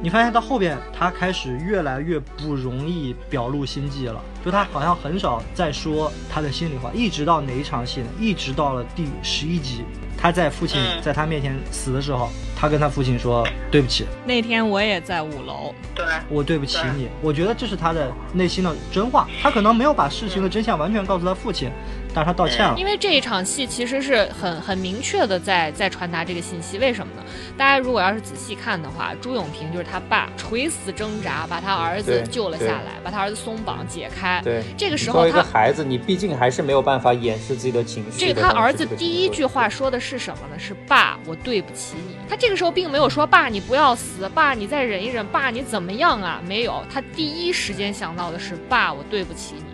[0.00, 8.07] 你发现到后边他开始越来越不容易表露心迹了，就他好像很少再说他的心里话，一直到哪一场戏呢？
[8.20, 9.85] 一直到了第十一集。
[10.20, 14.04] 他在父亲在他面前死的时候，他跟他父亲说对不起。
[14.26, 17.09] 那天我也在五楼，对我对不起你。
[17.22, 19.28] 我觉得这是他的内心的真话。
[19.40, 21.70] 他可能没有把事情的真相完全告诉他父亲。
[22.14, 26.79] 但是他道歉了，因为这一场戏其实是很很明确的在在传达这个信息。
[26.79, 27.23] 为什么呢？
[27.57, 34.40] 大家如果要是仔细看的话，朱永平就是他爸垂死挣扎把他儿子救了下来，把他儿子松绑解开。
[34.42, 38.27] 对，这个时候他一个孩子，你毕竟还是没有办法掩饰自己的情绪。
[38.27, 40.59] 这个他儿子第一句话说的是什么呢？
[40.59, 42.16] 是爸，我对不起你。
[42.29, 46.40] 他这个时候并没有说爸你不要死，爸你再忍一忍，爸你怎么样啊？
[46.47, 49.67] 没有，他第一时间想到的是爸，我对不起你。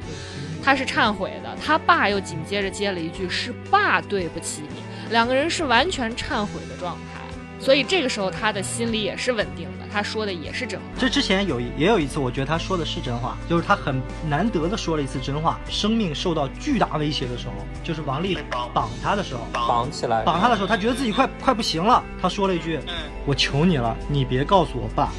[0.65, 7.21] 他是忏悔的，他爸又紧接着接了一句：“是爸对不起你。”两个人是完全忏悔的状态，
[7.61, 10.87] 所以这个时候他的心里也是稳定的，他说的也是真话。
[10.99, 15.61] 这之前有也有一次，我觉得他说的是真话，就是他很难得的说了一次真话。
[15.69, 18.39] 生命受到巨大威胁的时候，就是王丽
[18.73, 22.81] 绑他的时候，绑起来，绑他的时候，他觉得自己快快不行了，他说了一句
[23.27, 25.13] ：“我求你了，你别告诉我爸。”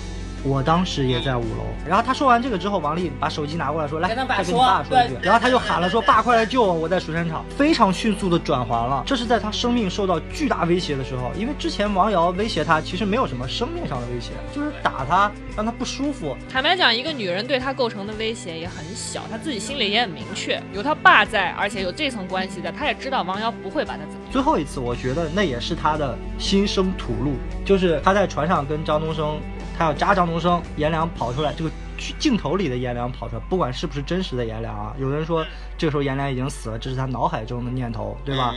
[0.45, 4.43] 我当时也在五楼，然后他说完这个之后，王丽把手机拿过来说：“来，再跟你爸
[4.83, 6.71] 说一句。”然后他就喊了说：“爸，快来救我！
[6.71, 9.03] 我在水产厂。”非常迅速的转环了。
[9.07, 16.37] 这是在他生命受到巨大威胁的时候，因为之前王瑶威胁他，其实没有什么生命上的威胁，就是打他，让他不舒服。
[16.47, 24.19] 坦白讲，一个女人对他构成的威胁也很小，他自己心里也很明确，有他爸在，而且有这层关系在，他也知道王瑶不会把他怎么。
[24.31, 27.33] 最后一次，我觉得那也是他的心生吐露，
[27.65, 29.39] 就是他在船上跟张东升。
[29.77, 31.69] 他要扎张东升，颜良跑出来，这个
[32.17, 35.45] 镜头里的颜良跑出来，不管是不是真实的颜良啊，有人说
[35.77, 38.53] 这个时候颜良已经死了，这是他脑海中的念头，对吧？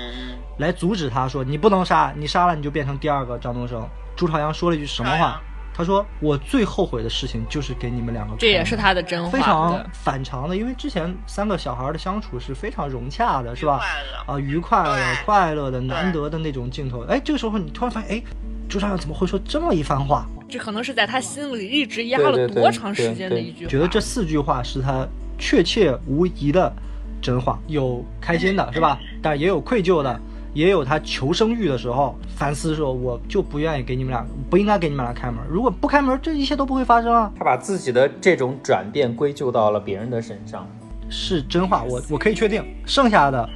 [0.58, 3.86] 来阻止他说你不能杀，你杀了你就变成第二个张东升。
[4.16, 5.40] 朱朝阳说了一句什么话？
[5.74, 13.80] 他说：“我最后悔的事情就是给你们两个。”这也是他的真话，非常反常的，因为之前三个小孩的相处是非常融洽的，是吧？
[14.26, 17.04] 啊，愉快的、快乐的、难得的那种镜头。
[17.04, 18.22] 哎，这个时候你突然发现，哎，
[18.68, 20.26] 朱朝阳怎么会说这么一番话？
[20.48, 23.66] 这可能是在他心里一直压了多长时间的一句。
[23.66, 25.06] 觉得这四句话是他
[25.38, 26.72] 确切无疑的
[27.20, 28.98] 真话，有开心的是吧？
[29.22, 30.20] 但也有愧疚的。
[30.54, 35.36] 也有他求生欲的时候，反思说：“我就不愿意给你们俩，不应该给你们俩开门。
[35.48, 40.66] 如果不开门，这一切都不会发生啊。”他把自己的这种转变归咎到了别人的身上，
[41.10, 43.48] 是真话，我我可以确定，剩下的。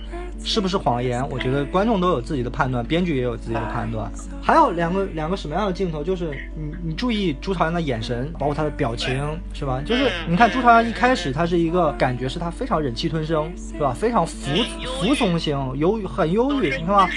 [0.44, 1.26] 是不是谎言？
[1.30, 4.10] 我觉得观众都有自己的判断，编剧也有自己的判断。
[4.42, 6.02] 还有两个两个什么样的镜头？
[6.02, 9.80] 就是你你注意朱朝阳的眼神，包括他的表情，是吧？
[9.84, 13.92] 就是你看朱朝阳一开始他是一个感觉是他非常忍气吞声，是吧？
[13.92, 14.50] 非常服
[15.00, 17.08] 服从性，忧很忧郁，你看吧？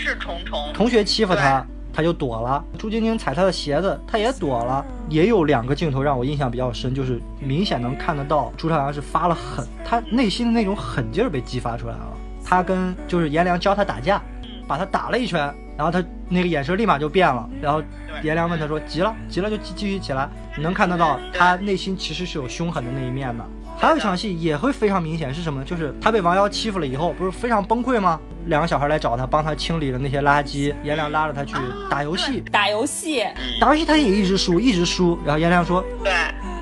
[0.73, 2.63] 同学欺负他，他就躲了。
[2.77, 4.85] 朱晶晶踩他的鞋子，他也躲了。
[5.09, 12.17] 也有两个镜头让我印象比较深，就是明显能看得到朱朝阳是发了狠，他内心的那种狠劲儿被激发出来了。
[12.45, 14.21] 他跟就是颜良教他打架，
[14.67, 15.39] 把他打了一拳，
[15.75, 17.49] 然后他那个眼神立马就变了。
[17.61, 17.81] 然后
[18.21, 23.43] 颜良问他说：“急了，急了就继继续起来。”你能看得到他内心其实是有凶狠的那一面的。
[23.77, 25.61] 还有一场戏也会非常明显，是什么？
[25.65, 28.17] 就是他被王瑶欺负了以后，不是非常崩溃吗？
[28.45, 30.73] 两个小孩来找他，帮他清理了那些垃圾。
[30.81, 31.55] 颜良拉着他去
[31.89, 33.25] 打游戏，打游戏，
[33.59, 35.19] 打游戏他也一直输，一直输。
[35.25, 36.11] 然后颜良说：“对。”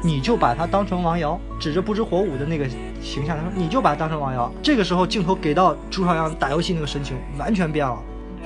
[0.06, 2.68] 你就把他当成王瑶，指着不知火舞的那个
[3.02, 4.52] 形象，他说你就把他当成王瑶。
[4.62, 7.98] 这个时候镜头给到朱朝阳打游戏那个神情完全变了，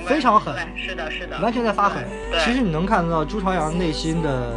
[0.06, 2.04] 非常狠，是的，是的，完全在发狠。
[2.44, 4.52] 其实你能看得到朱朝阳内心的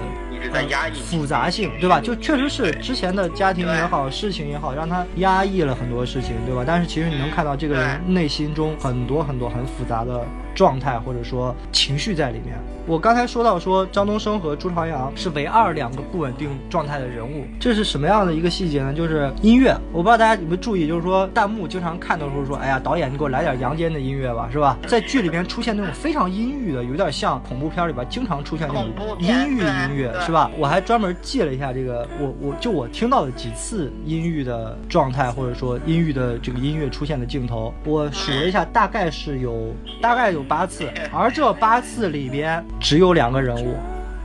[1.09, 1.99] 复杂性，对吧？
[1.99, 6.63] 就确实是之前的家庭也好，事情也好，让他压抑了很多事情，对吧？
[6.65, 12.57] 但是其实你能看到这个人内心中很多很多很复杂的状态或者说情绪在里面。
[12.87, 18.91] 我刚才说到说张东升和朱朝阳是唯二两个不稳定状态的人物，这是什么样的一个细节呢？
[18.91, 24.77] 就是音乐，我不知道大家有没有注意，就是说弹幕经常看到时候说，哎呀，导演你给我来点阳间的音乐吧，是吧？
[24.87, 30.49] 在剧里面出现那种非常阴郁的，有点像恐怖片里边经常出现那种阴郁音乐，是吧？
[30.57, 42.63] 我还专门记了一下这个，我我就我听到的几次阴郁的状态，或者说阴郁的这个音乐出现的镜头，我数了一下，大概是有大概有八次，而这八次里边。
[42.79, 43.75] 只有两个人物，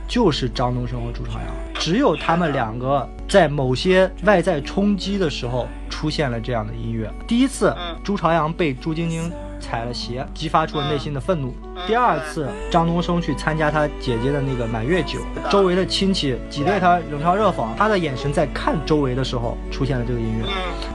[0.07, 7.11] 就是张东升和朱朝阳，只有他们两个在某些外在冲击的时候出现了这样的音乐。
[7.27, 9.31] 第一次，朱朝阳被朱晶晶。
[9.59, 11.51] 踩了鞋，激发出了内心的愤怒。
[11.87, 15.17] 第二次，张东升去参加他姐姐的那个满月酒，
[15.49, 20.45] 周围的亲戚挤兑他冷嘲热讽，他的眼神在看周围的时候出现了这个音乐。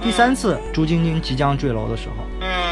[0.01, 2.25] 第三次，朱晶晶即将坠楼的时候。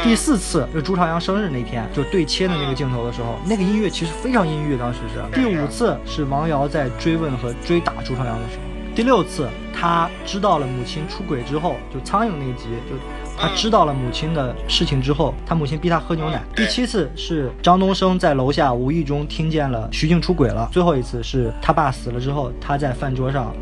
[0.03, 4.75] 第四次，就朱朝阳生日那天，就对切的那个镜头的时候，那个音乐其实非常阴郁。
[4.75, 8.63] 当时是第五次，是王瑶在追问和追打朱朝阳的时候。
[8.95, 12.95] 第六次，他知道了母亲出轨之后，就苍蝇那集就。
[13.37, 16.43] 他知道了母亲的事情之后，他母亲逼他喝牛奶。
[16.55, 20.69] 第七次是张东升在楼下无意中听见了徐静出轨了。
[20.71, 23.53] 最后一次是他爸死了之后，他在饭桌上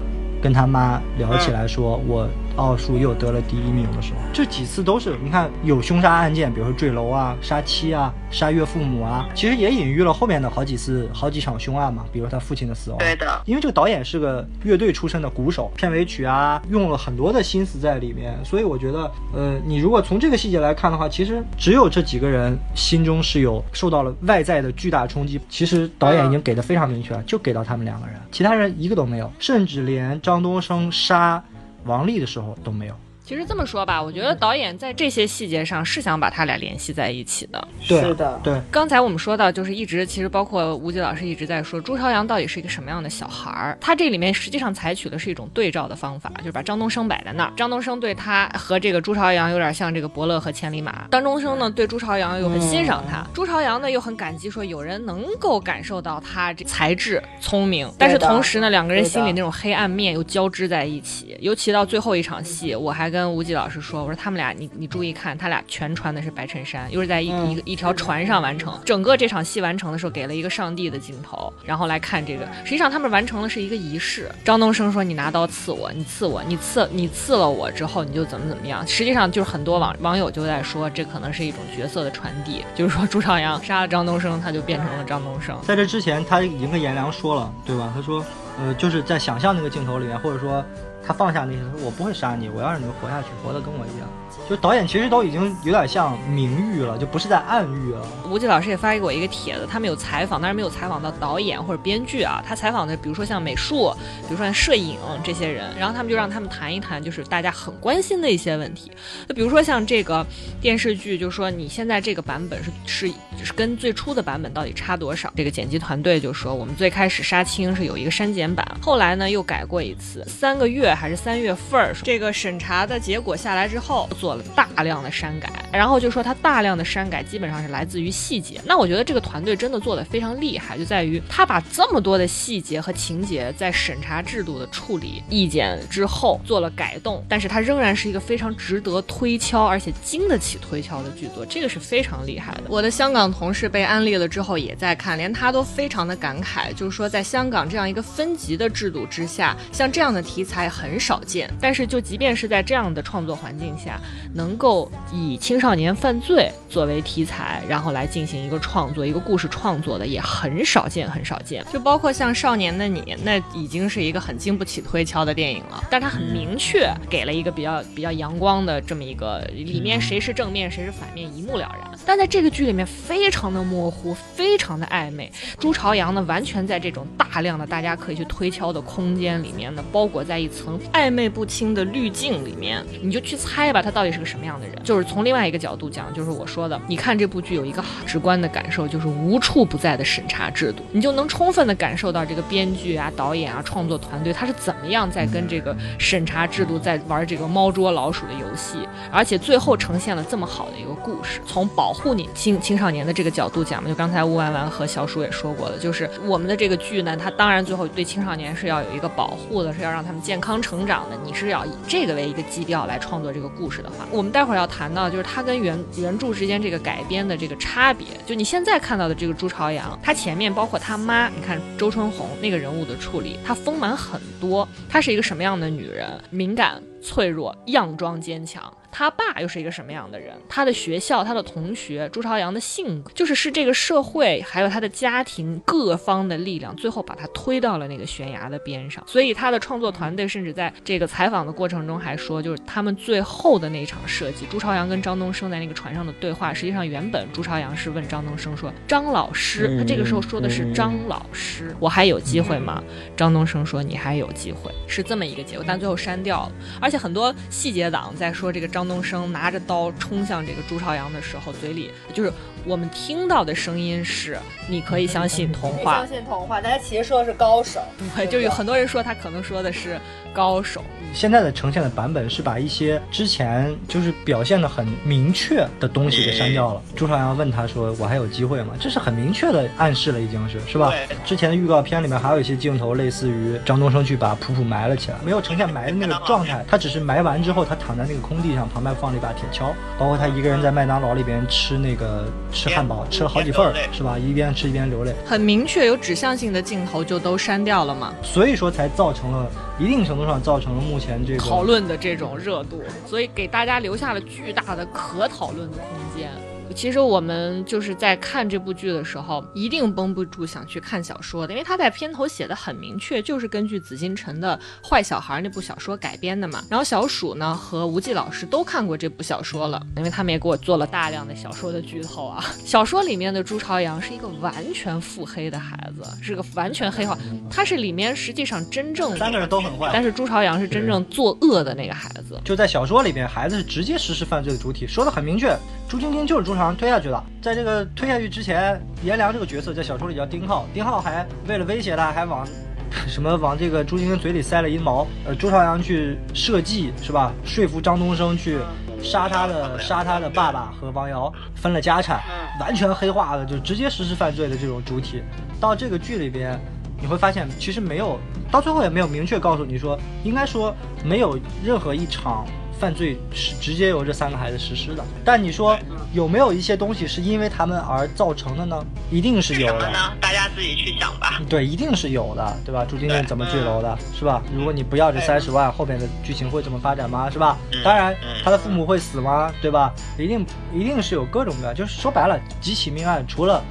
[0.42, 2.28] 跟他妈聊起来，说我。
[2.60, 12.06] 奥数又得了第一名的时候，这几次都是你看有凶杀案件，比如说坠楼啊、杀妻啊、杀岳父母啊，其实也隐喻了后面的好几次、好几场凶案嘛。
[12.12, 13.00] 比如他父亲的死亡。
[13.00, 25.40] 对的，因为这个导演是个乐队出身的鼓手，片尾曲啊用了很多的心思在里面，所以我觉得，呃，你如果从这个细节来看的话，其实只有这几个人心中是有受到了外在的巨大冲击。
[25.48, 31.42] 其实导演已经给的非常明确了，就给到他们两个人，其他人一个都没有，甚至连张东升杀。
[31.86, 32.96] 王丽的时候都没有。
[33.30, 37.68] 其实这么说吧，我觉得导演在这些细节上是想把他俩联系在一起的。
[37.80, 38.60] 是的，对。
[38.72, 43.78] 刚才我们说到，就是一直其实包括吴杰老师一直在说朱朝阳到底是一个什么样的小孩儿。
[43.80, 47.54] 他这里面实际上采取的是一种对照的方法，就是把张东升摆在那儿。
[47.56, 51.08] 张东升对他和这个朱朝阳有点像这个伯乐和千里马。
[51.12, 61.38] 张东升呢对朱朝阳又很欣赏他，朱朝阳呢又很感激，说有人能够感受到他这才智聪明，但是同时呢两个人心里那种黑暗面又交织在一起。
[61.40, 64.04] 尤其到最后一场戏，我还跟吴极老师说。
[64.04, 72.48] 我说他们俩，你你注意看，他俩全穿的是白衬衫，又是在一一个一条船上完成整个这场戏完成的时候，给了一个上帝的镜头，然后来看这个。
[72.64, 74.30] 实际上他们完成的是一个仪式。
[74.46, 85.60] 张东升说：“你拿刀刺我，你刺我，你刺你刺了我之后，你就怎么怎么样。”实际上就是很多网网友就在说，这可能是一种角色的传递，就是说朱朝阳杀了张东升，他就变成了张东升。
[85.64, 87.92] 在这之前，他已经跟颜良说了，对吧？
[87.94, 88.24] 他说。
[88.62, 90.62] 呃，就是在想象那个镜头里面，或者说
[91.06, 94.08] 他放下那些，我不会杀你，我要让你们活下去，活得跟我一样。
[94.48, 98.02] 就导演其实都已经有点像明喻了，就不是在暗喻了。
[98.30, 102.44] 吴忌老师也发给我一个帖子，他们有采访，但是没有采访到导演或者编剧啊。
[102.48, 108.92] 他采访的，比如说像美术，比如说像摄影这些人，然后他们就让他们谈一谈，就是大家很关心的一些问题。
[109.28, 110.26] 就比如说像这个
[110.62, 113.08] 电视剧，就说你现在这个版本是是
[113.44, 115.32] 是跟最初的版本到底差多少？
[115.36, 124.44] 这个剪辑团队就说，我们最开始杀青是有一个删减版，后来呢又改过一次，三个月还是三月份儿，这个审查的结果下来之后做了。
[124.56, 128.62] 大量的删改，然后就说他大量的删改基本上是来自于细节。
[128.66, 142.64] 那我觉得这个团队真的做的非常厉害，就在于他把这么多的细节和情节在审查制度的处理意见之后做了改动，但是它仍然是一个非常值得推敲而且经得起推敲的剧作，这个是非常厉害的。
[142.70, 151.50] 我的香港同事被安利了之后也在看，连他都非常的感慨，就是说在香港这样一个分级的制度之下，像这样的题材很少见。
[151.60, 154.00] 但是就即便是在这样的创作环境下，
[154.34, 161.66] 能够以青少年犯罪作为题材，然后来进行一个创作，一个故事创作的也很少见，很少见。
[161.72, 171.89] 就包括像《少年的你》，那已经是一个很经不起推敲的电影了，但它很明确给了一个比较比较阳光的这么一个，里面谁是正面谁是反面一目了然。
[172.10, 175.32] 但在这个剧里面非常的模糊，非常的暧昧。
[175.60, 184.76] 朱朝阳呢，完全在这种大量的大家可以去推敲的空间里面呢，包裹在一层暧昧不清的滤镜里面，你就去猜吧，他到底是个什么样的人。
[184.84, 198.80] 就是从另外一个角度讲，就是我说的，你看这部剧有一个直观的感受，就是无处不在的审查制度，你就能充分的感受到这个编剧啊、导演啊、创作团队他是怎么样在跟这个审查制度在玩这个猫捉老鼠的游戏，
[199.12, 201.40] 而且最后呈现了这么好的一个故事。
[201.46, 211.18] 从保护你青青少年的这个角度讲嘛，就刚才乌丸丸和小鼠也说过了，就是我们的这个剧呢，它当然最后对青少年是要有一个保护的，是要让他们健康成长的。
[211.24, 218.08] 你是要以这个为一个基调来创作这个故事的话，我们待会儿要谈到就是它跟原原著之间这个改编的这个差别。
[218.26, 224.68] 就你现在看到的这个朱朝阳，他前面包括他妈，你看周春红那个人物的处理，她丰满很多。
[224.90, 226.10] 她是一个什么样的女人？
[226.30, 228.72] 敏感、脆弱、佯装坚强。
[228.92, 230.36] 他爸又是一个什么样的人？
[230.48, 239.04] 他的学校、他的同学，朱朝阳的性格，就是是这个社会还有他的家庭各方的力量，最后把他推到了那个悬崖的边上。
[239.08, 252.84] 所以他的创作团队甚至在这个采访的过程中还说，就是他们最后的那一场设计，朱朝阳跟张东升在那个船上的对话，实际上原本朱朝阳是问张东升说：“张老师，他这个时候说的是张老师，我还有机会吗？”
[253.16, 256.52] 张东升说：“你还有机会。”是这么一个结果，但最后删掉了。
[256.82, 258.79] 而且很多细节党在说这个张。
[258.80, 262.32] 张东升拿着刀冲向这个朱朝阳的时候，嘴里就是
[262.70, 264.38] 我们听到的声音是
[264.70, 267.82] ：“你可以相信童话，相信童话。”但他其实说的是高手，
[268.16, 270.00] 对，就有很多人说他可能说的是
[270.32, 270.84] 高手。
[271.12, 276.82] 现在的呈现的版本是把一些之前就是表现的很明确的东西给删掉了。
[276.96, 280.94] 朱朝阳问他说：“我还有机会吗？”这是很明确的暗示了，已经是是吧？
[281.26, 288.60] 之前的预告片里面还有一些镜头，类似于张东升去把普普埋了起来，没有呈现埋的那个状态，他只是埋完之后，他躺在那个空地上。
[288.70, 292.28] 旁边放了一把铁锹，包括他一个人在麦当劳里边吃那个
[292.60, 294.20] 吃汉堡，吃了好几份儿，是吧？
[294.20, 299.50] 一边吃一边流泪，很明确有指向性的镜头就都删掉了嘛，所以说才造成了
[299.80, 305.88] 一定程度上造成了目前这个讨论的这种热度，所以给大家留下了巨大的可讨论的空
[306.20, 306.30] 间。
[306.76, 314.58] 其实我们就是在看这部剧的时候，一定绷不住想去看小说的，因为他在片头写的很明确，就是根据紫禁城的
[314.88, 316.64] 坏小孩那部小说改编的嘛。
[316.70, 322.46] 然后小鼠呢和无忌老师都看过这部小说了，因为他们也给我做了大量的小说的剧透啊。
[322.64, 327.18] 小说里面的朱朝阳是一个完全腹黑的孩子，是个完全黑化，
[327.50, 332.40] 他是里面实际上真正三个人都很坏，但是朱朝阳是真正作恶的那个孩子。
[332.46, 335.58] 就在小说里边，孩子是直接实施犯罪的主体，说的很明确，
[335.90, 336.59] 朱晶晶就是朱。
[336.76, 342.46] 推下去了，在这个推下去之前，颜良这个角色在小说里叫丁浩，丁浩还为了威胁他，还往
[343.08, 345.08] 什么往这个朱晶晶嘴里塞了一毛。
[345.26, 347.32] 呃，朱朝阳去设计是吧？
[347.46, 348.60] 说服张东升去
[349.02, 352.20] 杀他的杀他的爸爸和王瑶，分了家产，
[352.60, 355.24] 完全黑化的，就直接实施犯罪的这种主体。
[355.60, 356.60] 到这个剧里边，
[357.00, 358.20] 你会发现其实没有，
[358.52, 362.46] 到最后也没有明确告诉你说，应该说没有任何一场。
[362.80, 365.78] 犯罪是直接由这三个孩子实施的，但你说
[366.14, 368.82] 有没有一些东西是因为他们而造成的呢？
[369.12, 369.92] 一定是有的。
[369.92, 369.98] 呢？
[370.22, 371.42] 大家自己去想吧。
[371.50, 372.86] 对，一定是有的，对吧？
[372.88, 374.42] 朱晶晶怎么坠楼的，是吧？
[374.56, 377.30] 如果你不要这三十万，后面的剧情会怎么发展吗？
[377.30, 377.58] 是吧？
[377.84, 378.16] 当然，
[378.46, 379.54] 他的父母会死吗？
[379.62, 379.94] 对吧？
[380.18, 383.62] 一定一定是有各种各样，就是说白了，几起命案，除了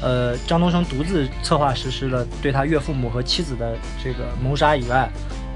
[0.00, 5.08] 呃张东升独自策划实施了对他岳父母和妻子的这个谋杀以外。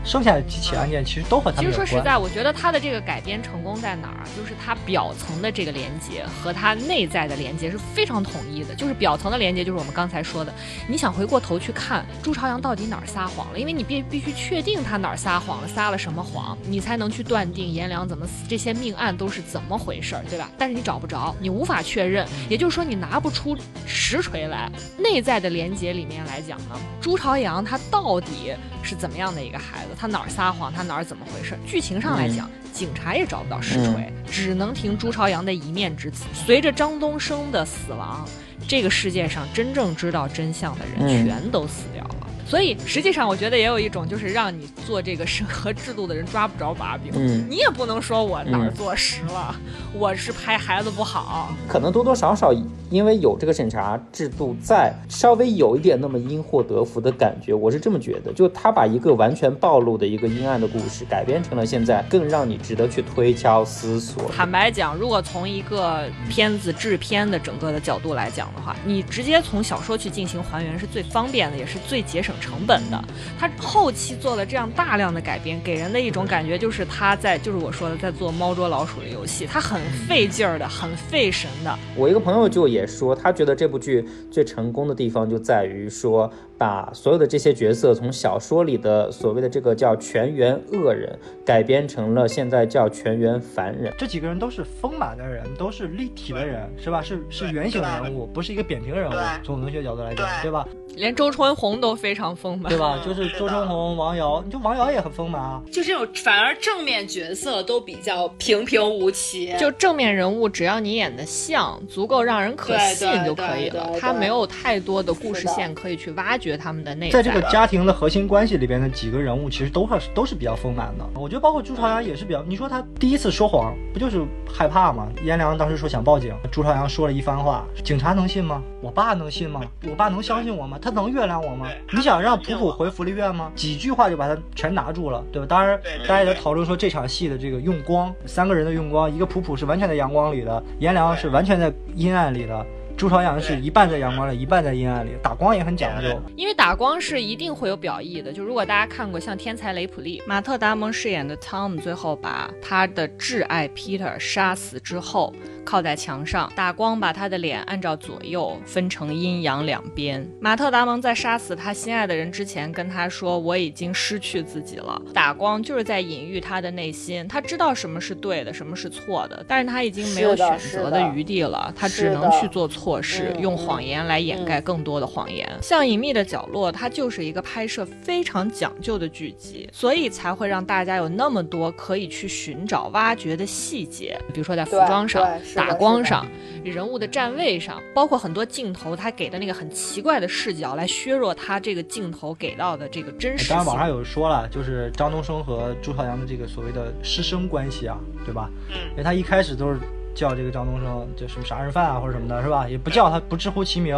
[0.06, 1.86] 剩下的几起案件其实都和他其们有关。
[1.86, 4.24] 实说实在，我觉得他的这个改编成功在哪儿？
[4.36, 8.74] 就是他表层的这个连接和他内在的连接是非常统一的。
[8.74, 10.54] 就是表层的连接，就是我们刚才说的，
[10.88, 20.48] 你想回过头去看朱朝阳到底哪儿撒谎了，因为你必必须确定他哪儿撒谎了，撒了什么谎，你才能去断定颜良怎么死，这些命案都是怎么回事儿，对吧？
[20.56, 24.70] 但是你找不着，你无法确认，也就是说你拿不出实锤来。
[24.98, 29.95] 内在的连接里面来讲呢，朱朝阳他到底是怎么样的一个孩子？
[29.96, 30.72] 他哪儿撒谎？
[30.72, 31.56] 他哪儿怎么回事？
[31.66, 36.24] 剧情上来讲，警察也找不到实锤，只能听朱朝阳的一面之词。
[36.34, 38.28] 随着张东升的死亡，
[38.68, 42.15] 这个世界上真正知道真相的人嗯全都死掉了。
[42.46, 47.12] 所以实际上，我觉得也有一种就是让你做这个审核制度的人抓不着把柄。
[47.14, 49.54] 嗯，你也不能说我哪儿嗯做实了，
[49.92, 51.52] 我是拍孩子不好。
[51.66, 52.52] 可能多多少少
[52.88, 58.32] 因为有这个审查制度在，稍微有一点那么因祸得福的感觉，我是这么觉得。
[58.32, 64.30] 就他把一个完全暴露的一个阴暗的故事改编成了现在更让你值得去推敲思索。
[64.30, 73.02] 坦白讲，如果从一个片子制片的整个的角度来讲的话，你直接从小说去进行还原是最方便的，也是最节省成本的。
[73.38, 81.78] 他后期做了这样大量的改编，给人的一种感觉就是他在，就是我说的，在做猫捉老鼠的游戏，他很费劲儿的，很费神的。
[81.94, 93.92] 我一个朋友就也说，他觉得这部剧最成功的地方就在于说，把所有的这些角色从小说里的所谓的这个叫全员恶人，改编成了现在叫全员凡人。
[93.98, 97.02] 这几个人都是丰满的人，都是立体的人，是吧？
[97.02, 99.14] 是是对圆形人物，不是一个扁平人物。
[99.44, 100.66] 从文学角度来讲，对对吧？
[100.96, 102.78] 连周春红都非常丰满对。
[102.78, 102.98] 吧？
[102.98, 105.62] 嗯就是周春红、王瑶，你就王瑶也很丰满啊。
[105.70, 113.92] 就这种反而正面角色都比较平平无奇，就正面人物，只要你演的像，足够让人可信就可以了。
[114.00, 117.22] 他没有太多的故事线可以去挖掘他们的内在。
[117.22, 121.06] 在这个家庭的核心关系里边的几个人物，其实都是都是比较丰满的。
[121.18, 125.08] 我觉得包括朱朝阳也是比较，你说他第一次说谎，不就是害怕吗？
[125.24, 128.62] 颜良当时说想报警，朱朝阳说了一番话，警察能信吗？
[128.82, 129.62] 我爸能信吗？
[129.88, 130.78] 我爸能相信我吗？
[130.82, 131.66] 他能原谅我吗？
[131.94, 133.50] 你想让普普回福利院吗？
[133.54, 135.46] 几句话就把他全拿住了，对吧？
[135.48, 142.66] 当然，大家也在讨论说这场戏的这个用光，三个人的用光，一个普普是完全在阳光里的，颜良是完全在阴暗里的。
[142.96, 146.18] 朱朝阳是对一半在阳光里，一半在阴暗里，打光也很讲究。
[146.34, 160.26] 因为打光是一定会有表意的，就如果大家看过像《天才雷普利》，马特·达蒙饰演的汤姆最后把他的挚爱 Peter 杀死之后，靠在墙上，打光把他的脸按照左右分成阴阳两边。
[160.40, 175.48] 马特·达蒙在杀死他心爱的人之前跟他说：“我已经失去自己了。”打光就是在隐喻他的内心，他知道什么是对的，什么是错的，但是他已经没有选择的余地了，他只能去做错事，嗯用谎言来掩盖更多的谎言。
[175.60, 186.26] 像《隐秘的角落》，它就是一个拍摄非常讲究的剧集，所以才会让大家有那么多可以去寻找、挖掘的细节，比如说在服装上打光上、
[186.64, 193.48] 人物的站位上，包括很多镜头，他给的那个很奇怪的视角，来削弱他这个镜头给到的这个真实。
[193.48, 198.50] 当然，网上有说了，就是张东升和朱朝阳的这个所谓的师生关系啊，对吧？
[198.70, 199.78] 嗯因为他一开始都是
[200.16, 202.66] 叫这个张东升就什么杀人犯啊或者什么的，是吧？
[202.66, 203.96] 也不叫他，不直呼其名，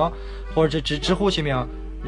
[0.53, 1.57] 或者直直直呼其名，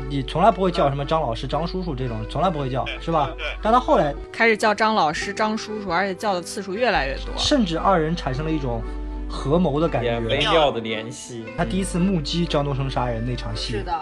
[0.09, 3.31] 你从来不会叫什么张老师、张叔叔这种，从来不会叫，是吧？
[3.63, 7.33] 但他后来开始叫张老师、张叔叔，而且叫的次数越来越多。
[7.39, 8.83] 甚至二人产生了一种
[9.29, 10.51] 合谋的感觉微觉。
[10.51, 11.45] 妙的联系。
[11.57, 13.93] 他第一次目击张东升杀人那场戏是，的。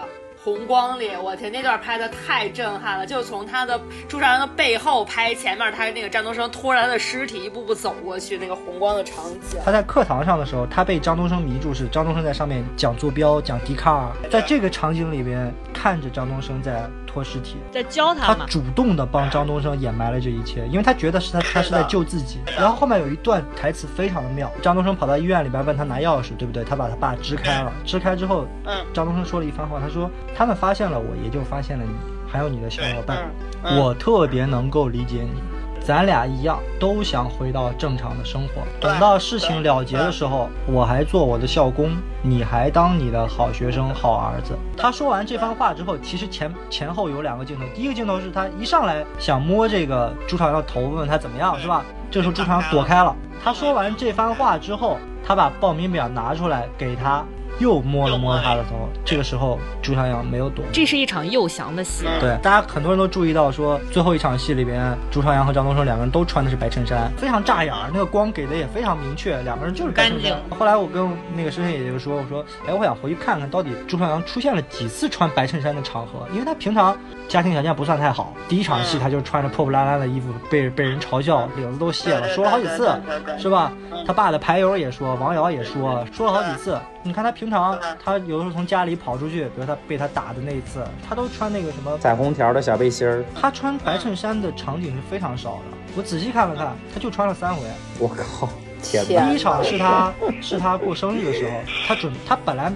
[0.41, 3.05] 红光里，我天，那段拍的太震撼了！
[3.05, 9.59] 就从他的朱朝阳的背后拍前面，他那个张东升拖着他的尸体一步步走过去，那个红光的场景。
[9.65, 22.37] 他在课堂上的时候，他被张东升迷住，是张东升在上面讲坐标、讲笛卡尔，在这个场景里边看着张东升在拖尸体，在教他，他主动的帮张东升掩埋了这一切，因为他觉得是他他是在救自己。
[22.55, 26.63] 然后后面有一段台词非常的妙，张东升跑到医院里边问他拿钥匙，对不对？
[26.63, 31.91] 他把他爸支开了，支开之后，嗯张东升说了一番话，他说他们发现了我，也就发现了你，
[32.31, 33.29] 还有你的小伙伴，
[33.63, 35.41] 嗯我特别能够理解你。
[35.89, 38.61] 咱俩一样，都想回到正常的生活。
[38.79, 44.55] 等到事情了结的时候，我还做我的校工，你还当你的好学生、好儿子。
[44.77, 47.63] 他说完这番话之后，其实前前后有两个镜头。
[47.73, 51.83] 第一个镜头是他一上来想摸这个朱朝阳的头，问问他怎么样，是吧？
[52.11, 53.15] 这时候朱朝阳躲开了。
[53.43, 57.25] 他说完这番话之后，他把报名表拿出来给他，
[57.59, 58.89] 又摸了摸他的头。
[59.05, 60.65] 这个时候朱朝阳没有躲。
[60.73, 62.05] 这是一场诱降的戏。
[62.19, 70.35] 对，大家很多人都注意到说，最后一场戏里边，朱朝阳和张东升两个人都穿的是白衬衫，非常扎眼儿，那个光给的也非常明确，两个人就是干净。
[70.57, 76.97] 后来我跟那个深深姐姐说，我说，哎，我想回去看看到底朱朝阳出现了几次穿白衬衫的场合，因为他平常
[77.27, 82.89] 家庭条件不算太好，第一场戏他就穿着破破烂烂的衣服，被被人嘲笑，领子都卸了，说了好几次，
[83.37, 83.71] 是吧？
[84.05, 86.77] 他爸的牌友也说，王瑶也说，说了好几次。
[87.01, 93.23] 你看他平常，他有的时候从家里跑出去，比如他被他打的那一次，他都穿那个什么彩虹条的小背心儿。
[93.39, 97.61] 他穿白衬衫的场景是非常少的，我仔细看了看，他就穿了三回。
[97.99, 98.49] 我靠，
[98.83, 102.71] 天哪第一场是他是他过生日的时候，他准他本来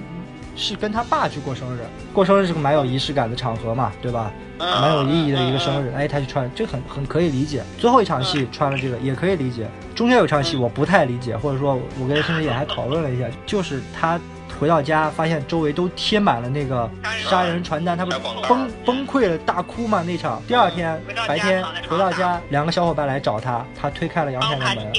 [0.56, 1.80] 是跟他爸去过生日，
[2.14, 4.32] 过生日是个蛮有仪式感的场合嘛，对吧？
[4.60, 7.64] 蛮有意义的一个生日，哎，他去穿，这很很可以理解。
[7.78, 14.20] 最后一场戏穿了这个也可以理解，中间有场戏我不太理解，或者说我跟孙志也还讨论了一下，就是他。
[14.60, 16.90] 回到家，发现周围都贴满了那个
[17.30, 20.04] 杀人传单，他不是崩崩溃了，大哭吗？
[20.06, 20.42] 那场。
[20.48, 24.94] 第二天白天回到家，两个小伙伴来找他，他推开了阳台的门，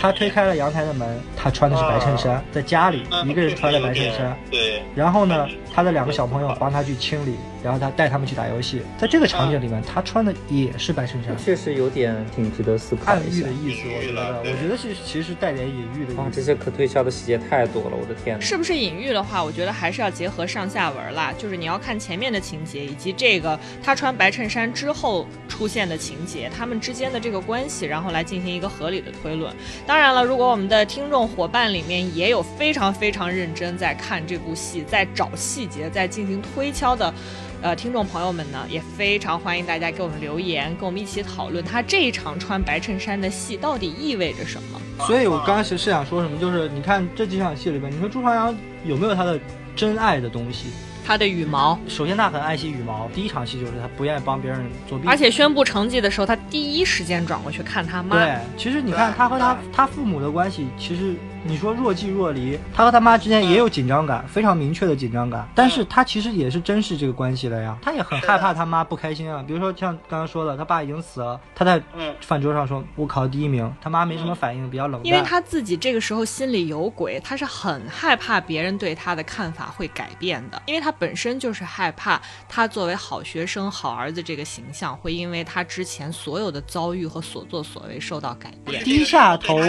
[0.00, 4.36] 他推开了阳台的门，他穿的是白衬衫，在家里一个人穿的白衬衫。
[4.50, 4.82] 对。
[4.94, 8.82] 然后呢，他的两个小朋友帮他去清理，然后他带他们去打游戏。
[8.96, 13.88] 在这个场景里面，他穿的也是白衬衫，确实有点挺值得思考暗喻的意思。
[13.88, 16.14] 我觉得，我觉得是其实带点隐喻的。
[16.14, 18.40] 哇，这些可推敲的细节太多了，我的天！
[18.40, 29.54] 是不是隐喻的话，我觉得还是要结合上下文啦，就是你要看前面的情节，以及这个他穿白衬衫之后出现的情节，他们之间的这个关系，然后来进行一个合理的推论。
[29.86, 37.12] 当然了，如果我们的听众伙伴里面也有非常非常认真在看这部戏，在找细节，在进行推敲的。
[37.60, 44.80] 呃，听众朋友们呢，也非常欢迎大家给我们留言，跟我们一起讨论他这一场穿白衬衫的戏到底意味着什么。
[45.04, 48.54] 所以我刚开始是想说什么，就是你看这几场戏里边，你说朱朝阳
[48.84, 49.38] 有没有他的
[49.74, 50.68] 真爱的东西？
[51.04, 53.08] 他的羽毛，首先他很爱惜羽毛。
[53.12, 58.14] 第一场戏就是他不愿意帮别人作弊，而且宣布成绩的时候，他第一时间转过去看他妈。
[58.14, 61.16] 对，其实你看他和他他父母的关系，其实
[61.48, 65.48] 你说若即若离，他和他妈之间也有紧张感，非常明确的紧张感。
[65.54, 69.42] 但是他其实也是珍视这个关系的呀，他也很害怕他妈不开心啊。
[69.46, 71.82] 比如说像刚刚说的，他爸已经死了，他在
[72.20, 75.06] 饭桌上说我考第一名，他妈没什么反应，比较冷淡。
[75.06, 80.92] 因为他自己这个时候心里有鬼，他是很害怕别人对他的看法会改变的，因为他。
[80.98, 88.82] 本身就是害怕他作为好学生、好儿子这个形象会因为他之前所有的遭遇和所作所为受到改变。
[88.82, 89.60] 低下头，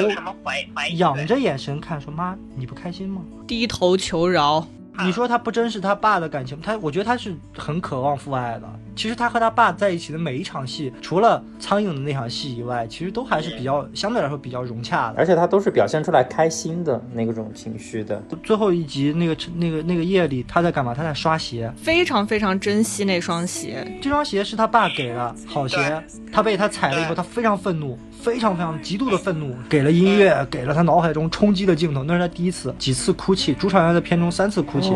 [0.95, 4.65] 仰着眼神看，说：“妈，你不开心吗？”低头求饶。
[5.01, 8.70] 你说他不珍视他爸的感情，他我觉得他是很渴望父爱的。
[8.97, 15.15] 其实他和他爸在一起的每一场戏，除了苍蝇的那场戏以外，其实都还是比较相对来说比较融洽的。
[15.17, 18.22] 而且他都是表现出来开心的那种情绪的。
[18.43, 20.93] 最后一集那个那个那个夜里，他在干嘛？
[20.93, 23.88] 他在刷鞋，非常非常珍惜那双鞋。
[24.01, 27.97] 这双鞋是他爸给的好鞋，他被他踩了以后，他非常愤怒。
[28.22, 33.53] 非常非常极度的愤怒，给了音乐，给了他脑海中冲击的镜头，那是他第一次几次哭泣。
[33.53, 34.91] 朱朝阳在片中三次哭泣，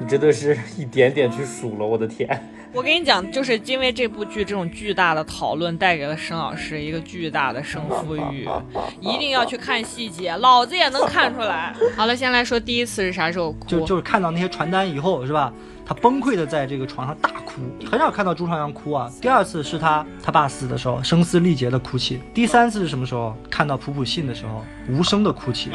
[0.00, 2.26] 你这都是一点点去数了，我的天！
[2.74, 8.48] 我跟你讲，就是因为这部剧这种巨大的讨论，带给了申老师一个巨大的胜负欲，
[8.98, 11.74] 一定要去看细节，老子也能看出来。
[11.94, 13.68] 好了，先来说第一次是啥时候哭？
[13.68, 15.52] 就就是看到那些传单以后，是吧？
[15.84, 17.60] 他崩溃的在这个床上大哭，
[17.90, 19.12] 很少看到朱朝阳哭啊。
[19.20, 22.20] 第二次是他他爸死的时候，声嘶力竭的哭泣。
[22.32, 23.36] 第三次是什么时候？
[23.50, 25.70] 看到普普信的时候，无声的哭泣，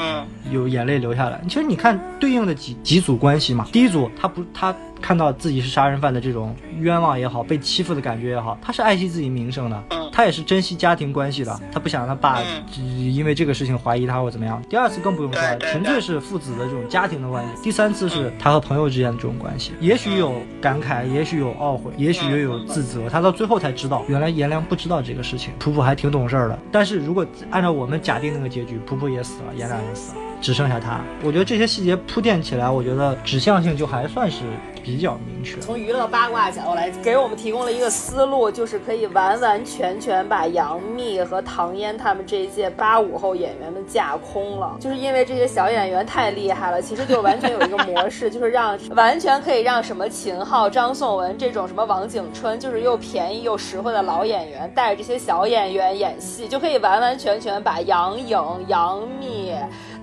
[0.50, 1.40] 有眼泪流下来。
[1.48, 4.76] 其实你看对应的几几组关系嘛，第一组他不他。
[5.02, 12.42] 看到自己是杀人犯的这种冤枉也好，被欺负的感觉也好，他是爱惜自己名声的，他也是珍惜家庭关系的，他不想让他爸
[12.78, 14.62] 因为这个事情怀疑他或怎么样。
[14.70, 17.64] 第二次更不用说了，纯粹是父子的这种家庭的关系。
[17.64, 23.10] 第三次是他和朋友之间的这种关系，也许有感慨，也许有懊悔，也许又有自责。
[23.10, 26.60] 他到最后才知道，原来颜良不知道这个事情，普普还挺懂事儿的。
[26.72, 30.22] 但是如果按照我们假定那个结局，普普也死了，颜良也死了。
[30.40, 34.44] 只剩下他，我觉得这些细节铺垫起来，我觉得指向性就还算是
[34.88, 35.60] 比较明确。
[35.60, 44.78] 从娱乐八卦角度来给我们提供了一个思路，就是可以完完全全把杨幂和唐嫣他们这一届八五后演员们架空了。
[44.80, 59.54] 就是因为这些小演员太厉害了，其实就完全有一个模式， 就是让完全可以让什么秦昊、张颂文这种什么王景春，就是又便宜又实惠的老演员，带着这些小演员演戏，就可以完完全全把杨颖、杨幂。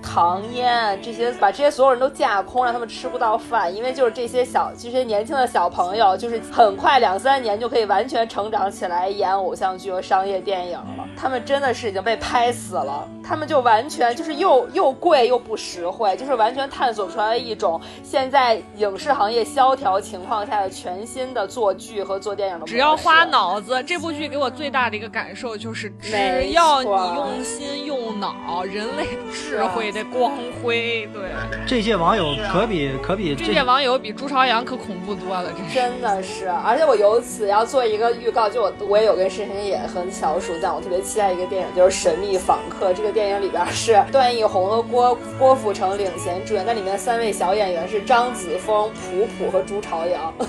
[0.05, 11.05] 糖烟这些，把这些所有人都架空，让他们吃不到饭，因为就是这些小这些年轻的小朋友，就是很快两三年就可以完全成长起来演偶像剧和商业电影了。
[11.17, 22.65] 他们真的是已经被拍死了，他们就完全就是又又贵又不实惠，就是完全探索出来一种现在影视行业萧条情况下的全新的做剧和做电影的。
[22.65, 30.31] 只要花脑子，这部剧给我最大的一个感受就是，只要你用心用脑，人类智慧的光
[30.61, 31.07] 辉。
[31.13, 31.23] 对，
[31.65, 35.75] 这届网友可比可比这届网友比朱朝阳可恐怖多了，真是。
[35.75, 42.91] 真的是，而且我由此要做一个预告，就我我也有跟深深也和小鼠讲，我特别期待一个电影，就是《神秘访客》。
[42.93, 50.33] 这个电影里边是段奕宏和郭郭富城领衔主演，那里面三位小演员是张子枫、普普和朱朝阳。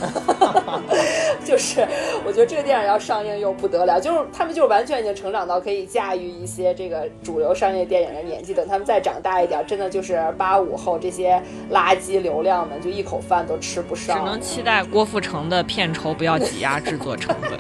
[1.45, 1.87] 就是
[2.25, 14.19] 我觉得这个电影要上映又不得了，就是他们就是完全已经成长到可以驾驭一些这个主流商业电影的年纪，等他们再长大一点，真的就是八五后这些垃圾流量们就一口饭都吃不上。
[14.19, 17.59] 只能期待郭富城的片酬不要挤压 制作成本。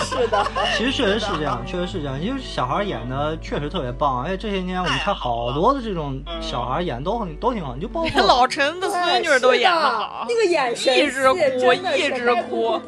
[0.00, 12.80] 是的，其实确实是这样，确实是这样，因为小孩演的确实特别棒，而且这些年我们看好多的这种小孩演都很都挺好，你就包括 老陈的孙女都演得好，那个眼神一直哭，一直哭，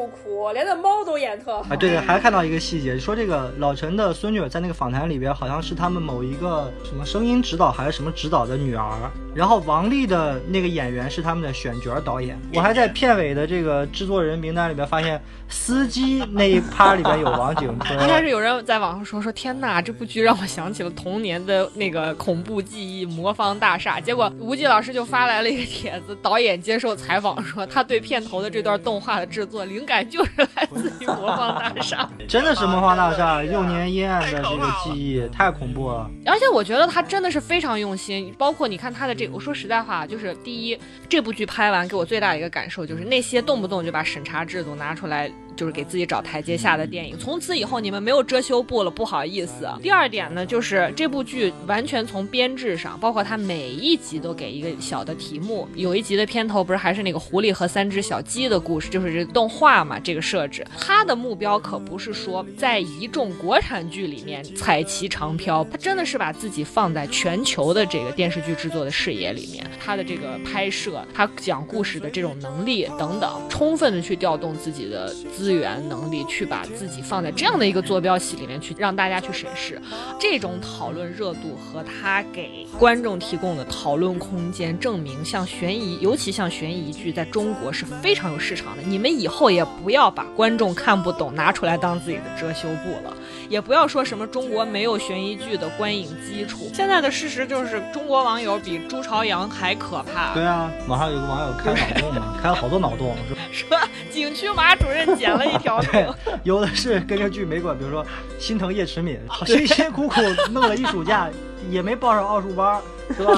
[0.00, 1.66] 不哭，连那猫都演特好。
[1.68, 12.38] 哎，对对，还看到一个细节，说这个老陈的孙女在那个访谈里边，好像是他们某一个什么声音指导还是什么指导的女儿，然后王丽的那个演员是他们的选角导演。
[12.54, 15.20] 我还在片尾的这个制作人名单里边发现，
[15.50, 17.98] 司机那一趴里边有王景春。
[18.02, 23.98] 一开始有人在网上说说，天呐，这部剧让我想起了童年的那个恐怖记忆《魔方大厦》。
[24.02, 36.08] 结果吴忌老师就发来了一个帖子，导演接受采访说，他对片头的这段动画的制作灵感就是来自于《魔方大厦 》。真的是《魔方大厦 》幼年阴暗的这个记忆，太恐怖了。
[36.24, 40.78] 而且我觉得他真的是非常用心，包括你看他的这个，我说实在话，就是第一，
[41.08, 45.28] 这部剧拍完给我最大的一个感受就是那些动不动就把审查制度拿出来。
[45.56, 49.68] 就是给自己找台阶下的电影，从此以后你们没有遮羞布了，不好意思。
[49.82, 55.68] 第二点呢，就是这部剧完全从编制上，包括它每一集都给一个小的题目。
[55.74, 60.66] 有一集的片头不是还是那个狐狸和三只小鸡的故事，就是这动画嘛，这个设置。
[60.78, 75.49] 它的目标可不是说在一众国产剧里面彩旗长飘，它真的是把自己放在全球的这个电视剧制作的视野里面，它的这个拍摄，它讲故事的这种能力等等，充分的去调动自己的资。
[75.50, 79.82] 资源能力去把自己放在这样的一个坐标系里面去，让大家去审视
[80.16, 88.82] 这种讨论热度和他给观众提供的讨论空间，证明像悬疑，尤其像悬疑剧，在中国是非常有市场的。
[88.84, 93.12] 你们以后也不要把观众看不懂拿出来当自己的遮羞布了，
[93.48, 96.70] 也不要说什么中国没有悬疑剧的观影基础。
[96.72, 100.32] 现在的事实就是，中国网友比朱朝阳还可怕。
[100.32, 103.16] 对啊，网上有个网友开脑洞嘛，开了好多脑洞，
[103.50, 103.76] 说
[104.12, 105.58] 景区马主任捡了。
[105.58, 106.06] 一条对，
[106.42, 108.04] 有的是跟着剧没管，比如说
[108.38, 110.20] 心疼叶迟敏，辛辛苦苦
[110.50, 111.28] 弄了一暑假，
[111.68, 112.80] 也没报上奥数班。
[113.12, 113.32] 是吧？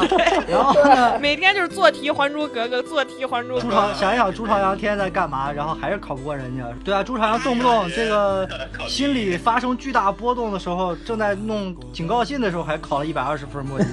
[0.46, 1.18] 然后呢？
[1.18, 3.60] 每天就是做题《还珠格格》，做题《还珠格格》。
[3.62, 5.50] 朱朝想一想，朱朝阳天天在干嘛？
[5.50, 6.62] 然后还是考不过人家。
[6.84, 8.46] 对啊，朱朝阳动不动这个
[8.86, 13.86] 心理发生巨大波动的时候，正在弄警告信的时候，还考了一百二十分模拟。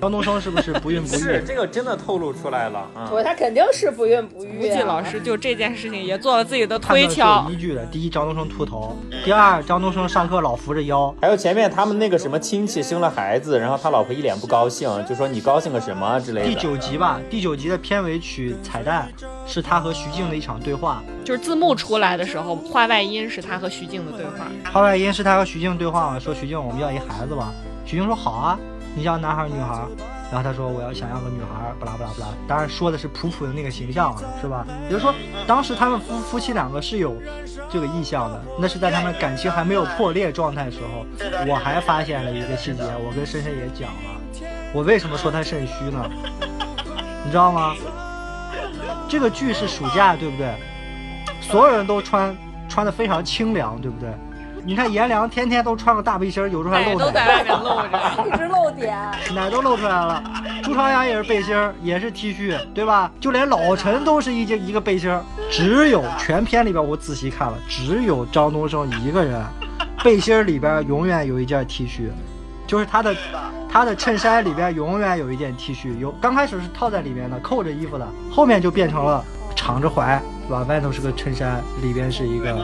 [0.00, 1.18] 张东升是不是不孕不育？
[1.18, 3.10] 是这个真的透露出来了啊！
[3.22, 4.58] 他肯定是不孕不育。
[4.58, 7.46] 吴忌老师就这件事情也做了自己的推敲。
[7.50, 11.14] 依据的，第一，张东升秃头；第二，张东升上课老扶着腰。
[11.20, 14.88] 还有前面他们那个什么亲戚生了孩子，然后他老婆一脸不高兴。
[15.04, 16.46] 就说你高兴个什么之类的。
[16.46, 19.08] 第九集吧，第九集的片尾曲彩蛋
[19.44, 24.46] 是他和徐静的一场对话，就是字幕出来的时候，画外音是他和徐静的对话。
[24.72, 26.18] 画外音是他和徐静对话嘛？
[26.20, 27.52] 说徐静，我们要一孩子吧？
[27.84, 28.56] 徐静说好啊，
[28.94, 29.82] 你想要男孩女孩？
[30.30, 32.28] 然后他说我要想要个女孩，不啦不啦不啦。
[32.46, 34.66] 当然说的是普普的那个形象啊，是吧？
[34.84, 35.14] 也就是说，
[35.46, 37.16] 当时他们夫夫妻两个是有
[37.70, 41.06] 这个意向的，那是在他们感情还没有破裂状态时候。
[41.46, 44.50] 我还发现了一个细节，我跟深深也讲了。
[44.74, 46.10] 我为什么说他肾虚呢？
[47.24, 47.74] 你知道吗？
[49.08, 50.54] 这个剧是暑假，对不对？
[51.40, 52.36] 所有人都穿
[52.68, 54.10] 穿的非常清凉，对不对？
[54.68, 58.94] 你看颜良天天都穿个大背心，有时候还露奶，都在外面露着， 一直露点，
[59.34, 60.22] 奶都露出来了。
[60.62, 63.10] 朱朝阳也是背心，也是 T 恤，对吧？
[63.18, 65.10] 就连老陈都是一件一个背心，
[65.50, 69.42] 只有全片里边我仔细看了，只有张东升一个人
[70.04, 72.10] 背心里边永远有一件 T 恤，
[72.66, 73.16] 就是他的。
[73.70, 79.22] 他的衬衫里边永远有一件 T 恤，有刚开始是套在里面的，扣着衣服的，后面就变成了
[79.54, 80.64] 敞着怀，是吧？
[80.66, 82.56] 外头是个衬衫，里边是一个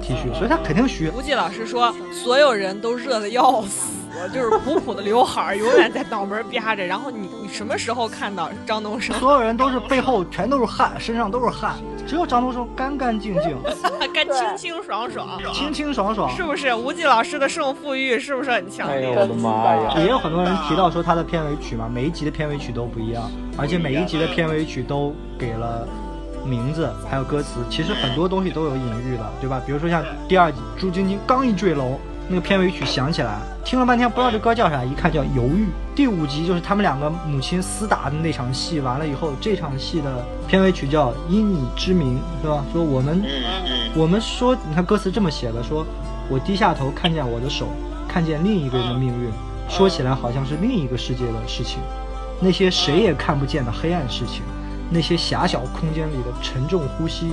[0.00, 1.10] T 恤，所以他肯定虚。
[1.10, 3.92] 吴忌老师说，所有人都热的要死。
[4.32, 6.86] 就是普普的刘海儿永远在脑门儿着。
[6.86, 9.14] 然后你你什么时候看到张东升？
[9.18, 11.74] 所有人都是背后全都是汗，身上都是汗，
[12.06, 13.54] 只有张东升干干净净，
[14.14, 16.74] 干清清爽爽，清清爽爽，是不是？
[16.74, 19.08] 吴忌老师的胜负欲是不是很强烈？
[19.08, 19.94] 哎呦我的妈呀！
[19.98, 25.86] 也有很多人提到说他的片尾曲嘛，每一集的片尾曲都不一样，而且每一集的片尾曲都给了。
[26.46, 29.60] 名字还有歌词，其实很多东西都有隐喻的，对吧？
[29.66, 35.66] 比如说像第二集朱晶晶刚一坠楼，那个片尾曲响起来，听了半天不知道这歌叫啥，一看叫犹豫。
[35.94, 42.64] 第五集就是他们两个母亲厮打的那场戏，完了以后，这场戏的片尾曲叫因你之名，是吧？
[42.72, 43.22] 说我们，
[43.94, 45.86] 我们说，你看歌词这么写的，说
[46.28, 47.68] 我低下头看见我的手，
[48.08, 49.30] 看见另一个人的命运，
[49.68, 51.78] 说起来好像是另一个世界的事情，
[52.40, 54.42] 那些谁也看不见的黑暗事情。
[54.90, 57.32] 那些狭小空间里的沉重呼吸，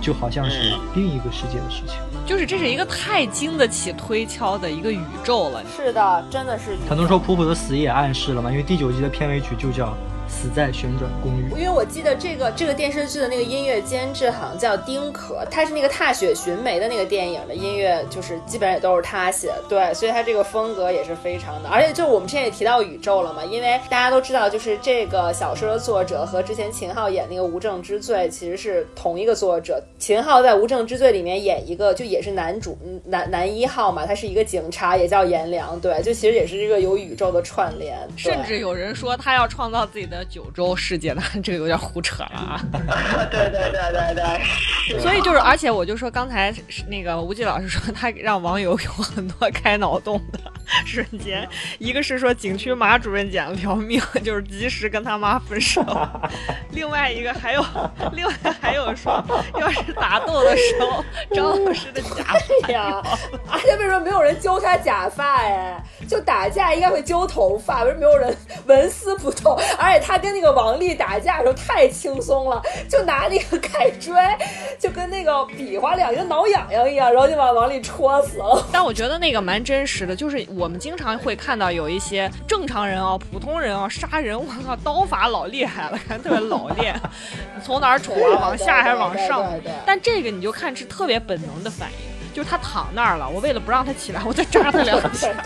[0.00, 1.96] 就好像是另一个世界的事情。
[2.26, 5.62] 就是这是一个太经得起推敲的一个宇宙了。
[5.76, 6.76] 是的，真的是。
[6.88, 9.96] 很多人说普普的死也暗示了嘛，因为第九集的片尾曲就叫。
[10.28, 21.68] 死在旋转公寓，因为我记得这个这个电视剧的那个音乐监制好像叫丁可，他是那个《踏雪寻梅》的那个电影的音乐，就是基本上也都是他写的，对，所以他这个风格也是非常的。
[21.68, 29.82] 而且就我们之前也提到宇宙了嘛，因为大家都知道，就是这个小说的作者和之前秦昊演那个《无证之罪》其实是同一个作者。
[29.98, 37.98] 秦昊在《无证之罪》里面演一个，就也是男主男男一号嘛，他是一个警察，也叫颜良，对，就其实也是一个有宇宙的串联。
[38.16, 40.17] 甚至有人说他要创造自己的。
[40.24, 42.60] 九州世界的 这个有点胡扯了啊！
[43.30, 46.54] 对对对对对，所以就是，而且我就说刚才
[46.88, 50.40] 那个吴季老师说他让网友有很多开脑洞的
[50.86, 51.46] 瞬间，
[51.78, 55.82] 一个是说景区马主任捡了条命， 就是及时跟他妈分手；
[56.72, 57.64] 另外一个还有，
[58.12, 59.22] 另外还有说，
[59.60, 61.04] 要是打斗的时候
[61.34, 62.24] 张老师的假
[62.62, 63.02] 发呀，
[63.50, 65.36] 而且为什么没有人揪他假发？
[65.42, 69.54] 哎，就打架应该会揪头发，为什么没有人纹丝不动？
[69.78, 69.98] 而且。
[70.08, 74.14] 他跟那个王丽打架的时候太轻松了，就拿那个盖锥，
[74.78, 78.66] 就跟那个比划两个挠痒痒一样，然后就把王丽戳死了。
[78.72, 87.00] 但我觉得那个蛮真实的，就是我们经常会看到有一些正常人啊、普通人啊杀人，我靠，刀法老厉害了，看特别老练，
[87.64, 89.46] 从哪儿杵啊，往下还是往上？
[89.86, 92.07] 但这个你就看是特别本能的反应。
[92.38, 95.26] 就是他躺那儿了，我为了不让他起来，我再扎他两下，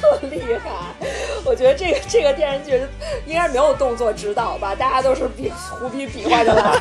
[0.00, 0.68] 特厉害。
[1.44, 2.82] 我觉得这个这个电视剧
[3.26, 6.80] 应该没有动作指导吧，大家都是比胡比比划着来，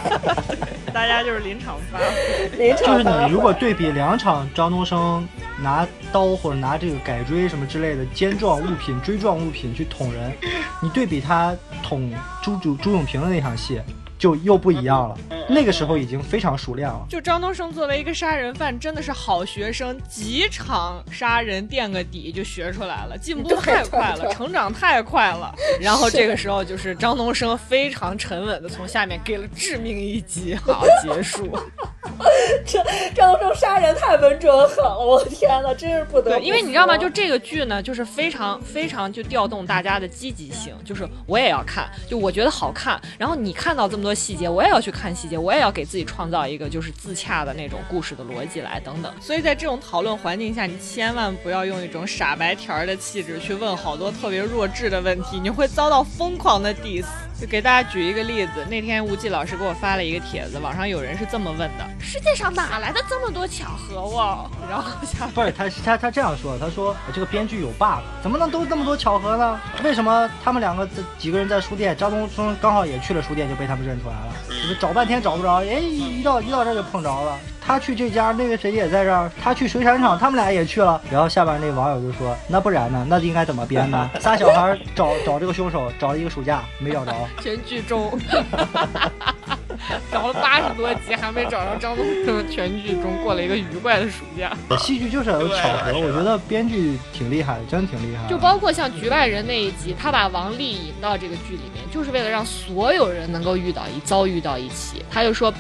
[0.91, 2.57] 大家就是临场发挥。
[2.57, 5.27] 临场就是你如果对比两场张东升
[5.61, 10.33] 拿刀或者拿这个改锥什么之类的尖状物品、锥状物品去捅人，
[10.81, 12.11] 你对比他捅
[12.41, 13.79] 朱朱朱永平的那场戏。
[14.23, 15.17] 就又不一样了，
[15.49, 17.05] 那个时候已经非常熟练了。
[17.09, 25.53] 就张东升作为一个杀人犯，真的是好学生，几场杀人垫个底就学出来了，进步太快了，成长太快了。
[25.81, 31.51] 然后这个时候就是张东升非常沉稳的从下面给了致命一击，好结束。
[32.65, 32.81] 这
[33.13, 36.39] 张东升杀人太稳准狠了，我天呐，真是不得。
[36.39, 36.95] 因为你知道吗？
[36.97, 42.97] 就这个剧呢，就是非常非常就调动大家的积极性，就是我也要看，就我觉得好看。
[43.19, 44.12] 然后你看到这么多。
[44.13, 49.13] 细节我也要去看细节，我也要给自己创造一个就是自洽的那种故事的逻辑来等等。
[49.21, 57.05] 所以在这种讨论环境下，你千万不要用一种傻白甜儿的气质去问好多特别弱智的问题，你会遭到疯狂的 diss。
[57.43, 64.49] 就给大家举一个例子，那天吴忌老师给我发了一个帖子，网上有人是这么问的：世界上哪来的这么多巧合哦？
[64.69, 64.89] 然后
[65.35, 69.59] 不是他他他这样说，他说这个编剧有 bug，怎么能都这么多巧合呢？
[69.83, 77.37] 为什么他们两个这几个人在书店，张东升刚好也去了书店，就被他们认出来了，就是找半天找不着，哎，一到一到这就碰着了。
[77.65, 79.31] 他去这家，那个谁也在这儿。
[79.41, 81.01] 他去水产厂，他们俩也去了。
[81.09, 83.05] 然后下边那网友就说：“那不然呢？
[83.09, 84.09] 那应该怎么编呢？
[84.19, 87.13] 仨小孩找找这个凶手，找了一个暑假没找着。
[87.41, 88.11] 全剧终，
[90.11, 92.45] 找了八十多集还没找着张东升。
[92.49, 94.51] 全剧终过了一个愉快的暑假。
[94.77, 98.27] 戏剧就是有巧合，我觉得编剧挺厉害的，真挺厉害。
[98.29, 105.03] 就包括像局外人那一集，他把王丽引到这个剧里面，就是为了让所有人能够遇到一遭遇到一起。
[105.09, 105.53] 他就说，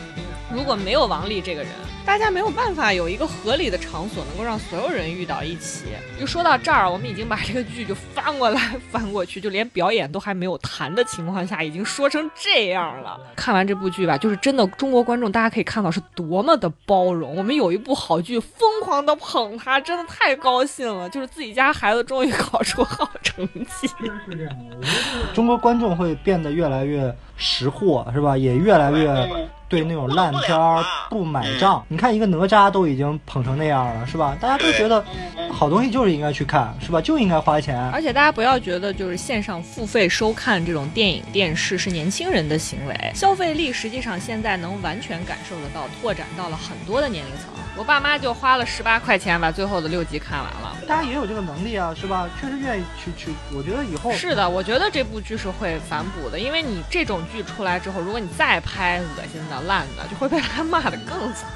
[0.51, 1.71] 如果没有王丽这个人。
[2.05, 5.85] 大家没有办法有一个合理的场所能够让所有人遇到一起。
[6.19, 8.59] 就说到这儿，我们已经把这个剧就翻过来
[8.91, 13.19] 翻过去，就连表演都还没有谈的情况下，已经说成这样了。
[13.35, 17.35] 看完这部剧吧，就是真的中国观众，大家可以看到是多么的包容。
[17.35, 21.09] 我们有一部好剧，疯狂的捧他，真的太高兴了。
[21.09, 23.87] 就是自己家孩子终于考出好成绩。
[23.87, 28.37] 是这样的，我觉得中国观众会变得越来越识货，是吧？
[28.37, 29.49] 也越来越。
[29.73, 31.83] 对那种烂片儿不买账。
[31.87, 34.37] 你看一个哪吒都已经捧成那样了，是吧？
[34.39, 35.03] 大家都觉得
[35.51, 37.01] 好东西就是应该去看，是吧？
[37.01, 37.79] 就应该花钱。
[37.89, 47.49] 而且大家不要觉得就是线上付费收看这种电影电视是年轻人的行为，消费力实际上现在能完全感受得到，拓展到了很多的年龄层。
[47.75, 50.77] 我爸妈就花了十八块钱把最后的六集看完了。
[50.87, 52.29] 大家也有这个能力啊，是吧？
[52.39, 53.33] 确实愿意去去。
[53.51, 61.49] 我觉得以后是的，我觉得这部剧是会反哺的，因为你这种剧出来之后，如果你再拍恶心的烂的，就会被他骂的更惨。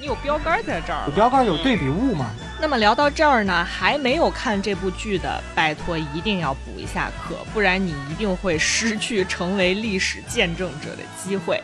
[0.00, 2.30] 你有标杆在这儿，有标杆有对比物嘛。
[2.60, 11.60] 那么聊到这儿呢，还没有看这部剧的，拜托一定要补一下课，不然你一定会失去成为历史见证者的机会。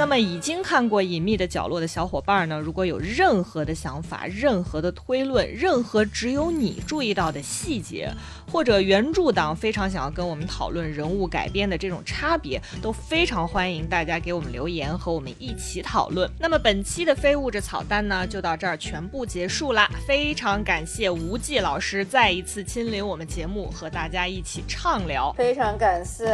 [0.00, 8.10] 那么已经看过《隐秘的角落》的小伙伴呢，如果有任何的想法、任何的推论、任何只有你注意到的细节，
[8.50, 16.28] 或者原著党非常想要跟我们讨论人物改编的这种差别，都非常欢迎大家给我们留言和我们一起讨论。
[16.38, 19.88] 那么本期的非物质草单呢，就到这儿全部结束啦。
[20.06, 25.32] 非常感谢吴忌老师再一次亲临我们节目，和大家一起畅聊。
[25.34, 26.26] 非常感谢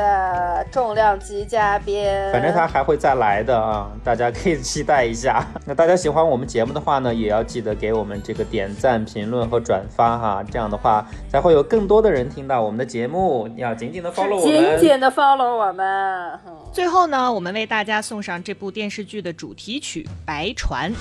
[0.73, 3.37] 重量级嘉宾，反正他还会再来。
[3.47, 5.47] 的啊，大家可以期待一下。
[5.67, 13.49] 那大家喜欢我们节目的话呢，也要记得给我们这个点赞、评论和转发哈，这样的话才会有更多的人听到我们的节目。
[13.57, 16.39] 要紧紧的 follow 我们，紧紧的 follow 我们。
[16.73, 20.93] 最后呢，我们为大家送上这部电视剧的主题曲《白船》。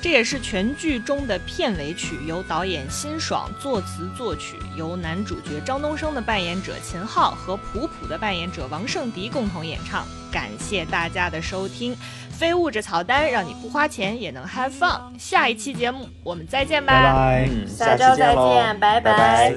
[0.00, 10.06] 这也是全剧中的片尾曲，由导演辛爽作词作曲，由男主角张东升的扮演者秦昊和普普的扮演者王圣迪共同演唱。
[10.30, 11.96] 感谢大家的收听，
[12.38, 15.00] 非物质草单让你不花钱也能 have fun。
[15.18, 19.52] 下一期节目我们再见吧，拜拜，下周再见，拜拜。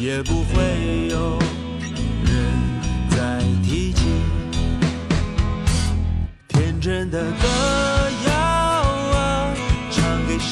[0.00, 1.38] 也不会有
[2.24, 2.30] 人
[3.10, 4.06] 再提起。
[6.46, 7.48] 天真的歌
[8.28, 8.67] 谣啊，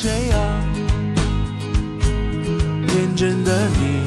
[0.07, 0.39] 谁啊？
[2.87, 4.06] 天真的你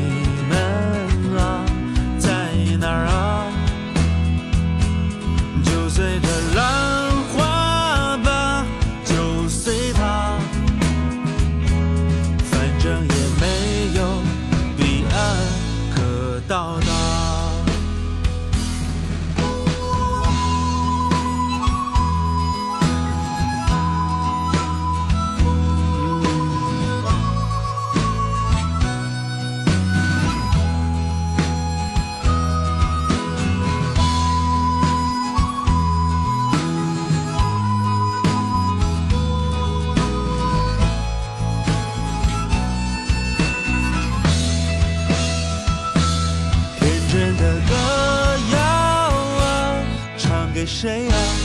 [50.82, 51.39] 谁啊？